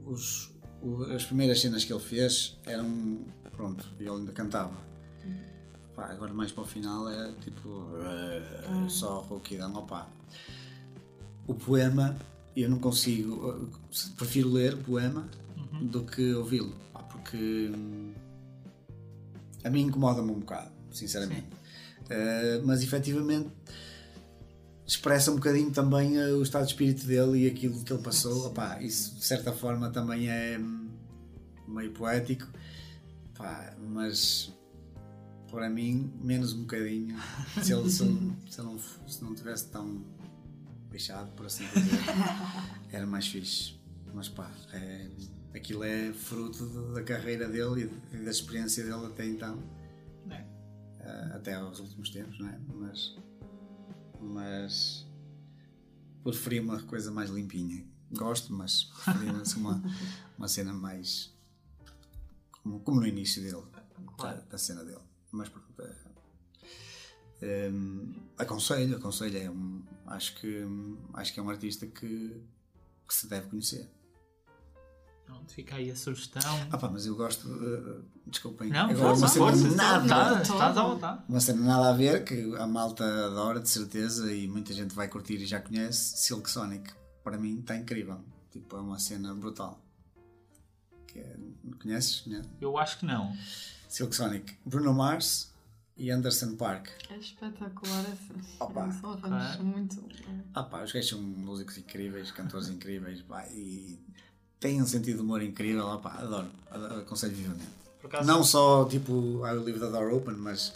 [0.05, 0.51] Os,
[0.83, 3.25] o- as primeiras cenas que ele fez eram.
[3.51, 4.77] Pronto, ele ainda cantava.
[5.97, 7.89] Pá, agora mais para o final é tipo.
[7.99, 9.73] eh, só rouquidão.
[9.75, 10.07] Opá.
[11.47, 12.15] O poema,
[12.55, 13.69] eu não consigo.
[13.69, 15.27] eh, Prefiro ler poema
[15.81, 16.73] do que ouvi-lo.
[17.11, 17.71] Porque.
[17.75, 18.13] hum,
[19.63, 21.47] A mim incomoda-me um bocado, sinceramente.
[22.09, 23.49] Eh, mas efetivamente
[24.85, 28.47] expressa um bocadinho também o estado de espírito dele e aquilo que ele passou.
[28.47, 30.87] Opá, isso de certa forma também é hum,
[31.67, 32.47] meio poético,
[33.89, 34.53] mas
[35.51, 37.17] para mim, menos um bocadinho.
[37.63, 37.97] Se ele, se
[38.49, 38.77] se não,
[39.07, 40.03] se não tivesse tão
[40.89, 41.99] bichado, por assim dizer,
[42.91, 43.75] era mais fixe.
[44.13, 45.09] Mas pá, é,
[45.55, 49.61] aquilo é fruto de- da carreira dele e da experiência dele até então
[50.29, 50.45] É.
[50.99, 52.59] eh, até aos últimos tempos, não é?
[52.73, 53.15] Mas,
[54.19, 55.05] mas
[56.23, 57.85] preferia uma coisa mais limpinha.
[58.11, 59.83] Gosto, mas preferia uma,
[60.37, 61.35] uma cena mais
[62.63, 63.63] como, como no início dele,
[64.17, 65.01] da, da cena dele.
[65.37, 65.67] Mas pronto,
[67.41, 70.65] é, hum, aconselho, aconselho, é um, acho, que,
[71.13, 72.41] acho que é um artista que,
[73.07, 73.89] que se deve conhecer.
[75.25, 76.41] Pronto, fica aí a sugestão.
[76.71, 79.75] Ah pá, mas eu gosto, eh, desculpem, Não, agora uma força, cena força.
[79.75, 81.23] nada, Tá, Estás à vontade.
[81.27, 85.09] Uma cena nada a ver, que a malta adora de certeza e muita gente vai
[85.09, 86.17] curtir e já conhece.
[86.17, 86.93] Silk Sonic,
[87.25, 88.21] para mim, está incrível.
[88.51, 89.83] Tipo, é uma cena brutal.
[91.07, 91.37] Que é-
[91.83, 92.21] conheces?
[92.21, 92.49] Conheces?
[92.61, 93.35] Eu acho que não.
[93.87, 95.51] Silk Sonic, Bruno Mars
[95.95, 96.89] e Anderson Park.
[97.09, 98.63] É espetacular essa.
[98.63, 98.91] Opa.
[98.91, 100.03] São muito.
[100.53, 103.99] Ah pá, os gajos são músicos incríveis, cantores incríveis, pá, e
[104.59, 107.69] têm um sentido de humor incrível, ah pá, adoro, adoro, aconselho vivamente.
[108.03, 109.11] Acaso- Não só tipo
[109.45, 110.73] I Will Leave the Door Open, mas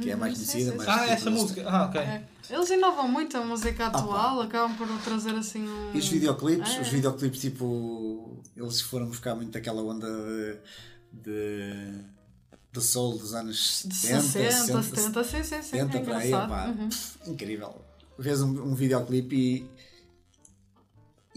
[0.00, 1.68] que é mais Uhum, sim, conhecida, sim, mas Ah, tipo, essa música.
[1.68, 2.00] Ah, ok.
[2.00, 2.24] É.
[2.48, 5.94] Eles inovam muito a música atual, acabam por trazer assim um.
[5.94, 6.80] E os videoclipes, É.
[6.80, 10.56] os videoclipes tipo, eles foram buscar muito aquela onda de,
[11.12, 12.04] de,
[12.72, 15.62] de soul dos anos De 70, 60, 70, sim, sim, sim.
[15.62, 16.88] 70 é para aí, opá, Uhum.
[17.32, 17.74] incrível.
[18.18, 19.70] Vês um, um videoclipe e,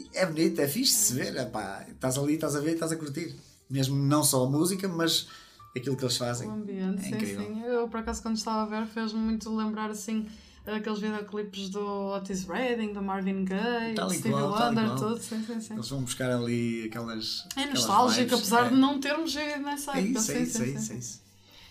[0.02, 2.92] e é bonito, é fixe de se ver, opá, estás ali, estás a ver, estás
[2.92, 3.36] a curtir.
[3.70, 5.28] Mesmo não só a música, mas
[5.76, 6.48] aquilo que eles fazem.
[6.48, 7.46] O ambiente, É sim, incrível.
[7.48, 7.64] sim.
[7.64, 10.28] Eu, por acaso, quando estava a ver, fez-me muito lembrar, assim,
[10.68, 11.80] aqueles videoclipes do
[12.16, 15.74] Otis Redding, do Marvin Gaye, do Stevie Wonder, tudo, sim, sim, sim.
[15.74, 17.48] Eles vão buscar ali aquelas.
[17.56, 18.40] É aquelas nostálgico, vibes.
[18.40, 18.70] apesar É.
[18.70, 20.20] de não termos vivido nessa É época.
[20.20, 20.94] isso, é sim, isso, sim, é sim, isso, sim.
[20.94, 21.23] é isso.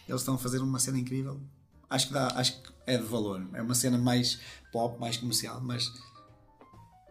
[0.09, 1.41] Eles estão a fazer uma cena incrível.
[1.89, 3.47] Acho que, dá, acho que é de valor.
[3.53, 4.41] É uma cena mais
[4.73, 5.93] pop, mais comercial, mas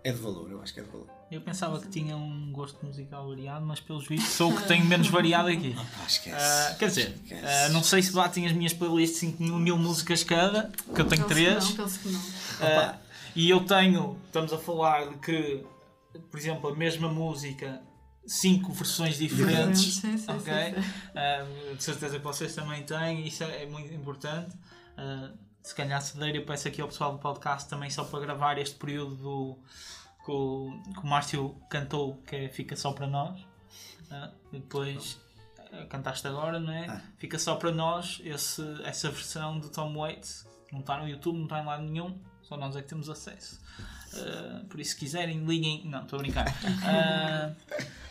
[0.03, 1.07] é de valor, eu acho que é de valor.
[1.31, 4.83] Eu pensava que tinha um gosto musical variado, mas pelos vistos sou o que tenho
[4.85, 5.73] menos variado aqui.
[6.01, 6.35] Ah, esquece.
[6.37, 7.45] Ah, quer dizer, Esquece.
[7.45, 11.05] ah, não sei se batem as minhas playlists 5 mil, mil músicas cada, que eu
[11.07, 11.69] tenho Penso que três.
[11.69, 12.21] Não, penso que não.
[12.61, 12.97] Ah,
[13.35, 15.63] e eu tenho, estamos a falar de que,
[16.29, 17.81] por exemplo, a mesma música,
[18.25, 19.95] cinco versões diferentes.
[19.95, 20.53] Sim, sim, ok?
[20.53, 20.89] sim, sim.
[21.15, 21.45] Ah,
[21.75, 24.55] de certeza que vocês também têm, isso é, é muito importante.
[24.97, 28.57] Ah, se calhar Cedeira, eu peço aqui ao pessoal do podcast também só para gravar
[28.57, 29.59] este período do,
[30.25, 33.45] que, o, que o Márcio cantou, que é Fica Só para Nós.
[34.51, 35.19] E depois
[35.71, 36.87] ah, cantaste agora, não é?
[36.87, 37.01] Ah.
[37.17, 40.45] Fica só para nós esse, essa versão de Tom Waits.
[40.71, 43.59] Não está no YouTube, não está em lado nenhum, só nós é que temos acesso.
[44.13, 45.83] Ah, por isso, se quiserem, liguem.
[45.85, 46.45] Não, estou a brincar.
[46.83, 47.51] Ah,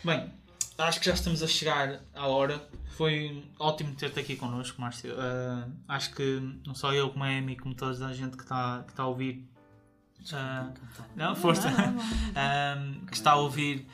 [0.03, 0.31] bem,
[0.77, 2.61] acho que já estamos a chegar à hora.
[2.97, 5.15] Foi ótimo ter-te aqui connosco, Márcio.
[5.19, 8.83] Ah, acho que não só eu, como a Amy, como toda a gente que está
[8.87, 9.47] que tá a ouvir.
[11.15, 11.69] não, força.
[13.07, 13.87] Que está a ouvir.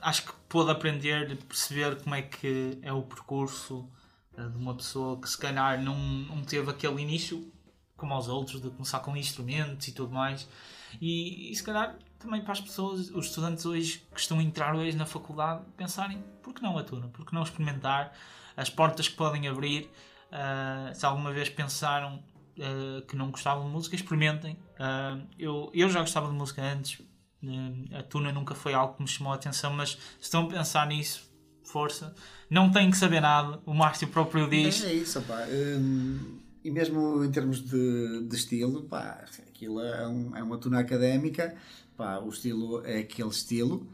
[0.00, 3.88] acho que pôde aprender, perceber como é que é o percurso
[4.36, 7.52] de uma pessoa que se calhar não, não teve aquele início
[7.96, 10.46] como aos outros, de começar com instrumentos e tudo mais.
[11.00, 14.74] E, e se calhar também para as pessoas, os estudantes hoje que estão a entrar
[14.74, 17.08] hoje na faculdade, pensarem por que não a tuna?
[17.08, 18.12] Por que não experimentar
[18.56, 19.90] as portas que podem abrir?
[20.34, 22.22] ah, se alguma vez pensaram
[22.60, 24.58] ah, que não gostavam de música, experimentem.
[24.78, 27.00] Ah, eu, eu já gostava de música antes,
[27.96, 30.86] a tuna nunca foi algo que me chamou a atenção, mas se estão a pensar
[30.86, 31.30] nisso,
[31.62, 32.14] força.
[32.50, 34.82] Não têm que saber nada, o Márcio próprio diz.
[34.82, 35.46] É isso, pá.
[35.48, 40.80] Hum, e mesmo em termos de, de estilo, pá, aquilo é, um- é uma tuna
[40.80, 41.54] académica,
[41.96, 43.86] pá, o estilo é aquele estilo,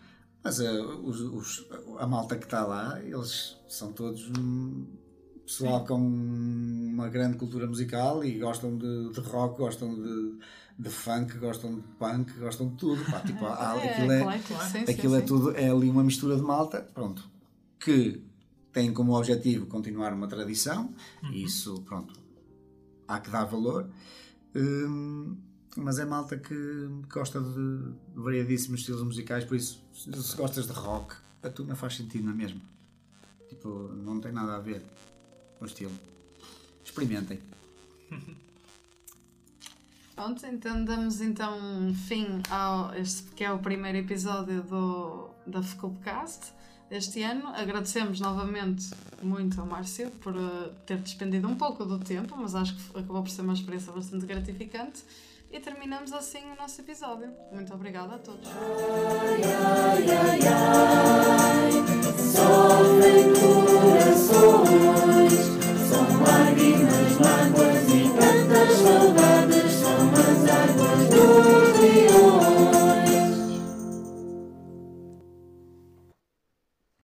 [0.43, 1.67] mas eh, os- os-
[1.99, 4.87] a malta que está lá, eles são todos um
[5.45, 10.39] pessoal com uma grande cultura musical e gostam de, de rock, gostam de,
[10.79, 14.55] de funk, gostam de punk, gostam de tudo, pá, tipo, há- É, aquilo é, eclético,
[14.63, 15.27] sim, sim, Aquilo é sim.
[15.27, 17.29] tudo, é ali uma mistura de malta, pronto,
[17.81, 18.23] que
[18.73, 20.95] tem como objetivo continuar uma tradição,
[21.33, 22.15] e isso, pronto,
[23.11, 23.89] há que dar valor,
[24.55, 25.37] hum,
[25.77, 26.55] mas é malta que
[27.13, 32.25] gosta de variadíssimos estilos musicais, por isso, se gostas de rock, a tuna faz sentido,
[32.25, 32.61] não é mesmo?
[33.49, 34.83] Tipo, não tem nada a ver
[35.59, 35.93] com o estilo.
[36.85, 37.41] Experimentem.
[40.15, 46.53] Pronto, então damos então fim ao este que é o primeiro episódio do, da Fcupcast
[46.91, 47.49] este ano.
[47.49, 48.91] Agradecemos novamente
[49.23, 53.23] muito ao Márcio por uh, ter despendido um pouco do tempo, mas acho que acabou
[53.23, 55.03] por ser uma experiência bastante gratificante.
[55.53, 57.29] E terminamos assim o nosso episódio.
[57.53, 58.49] Muito obrigada a todos.
[58.49, 61.73] Ai, ai, ai, ai,
[62.17, 65.33] sofrem corações,
[65.89, 66.80] são.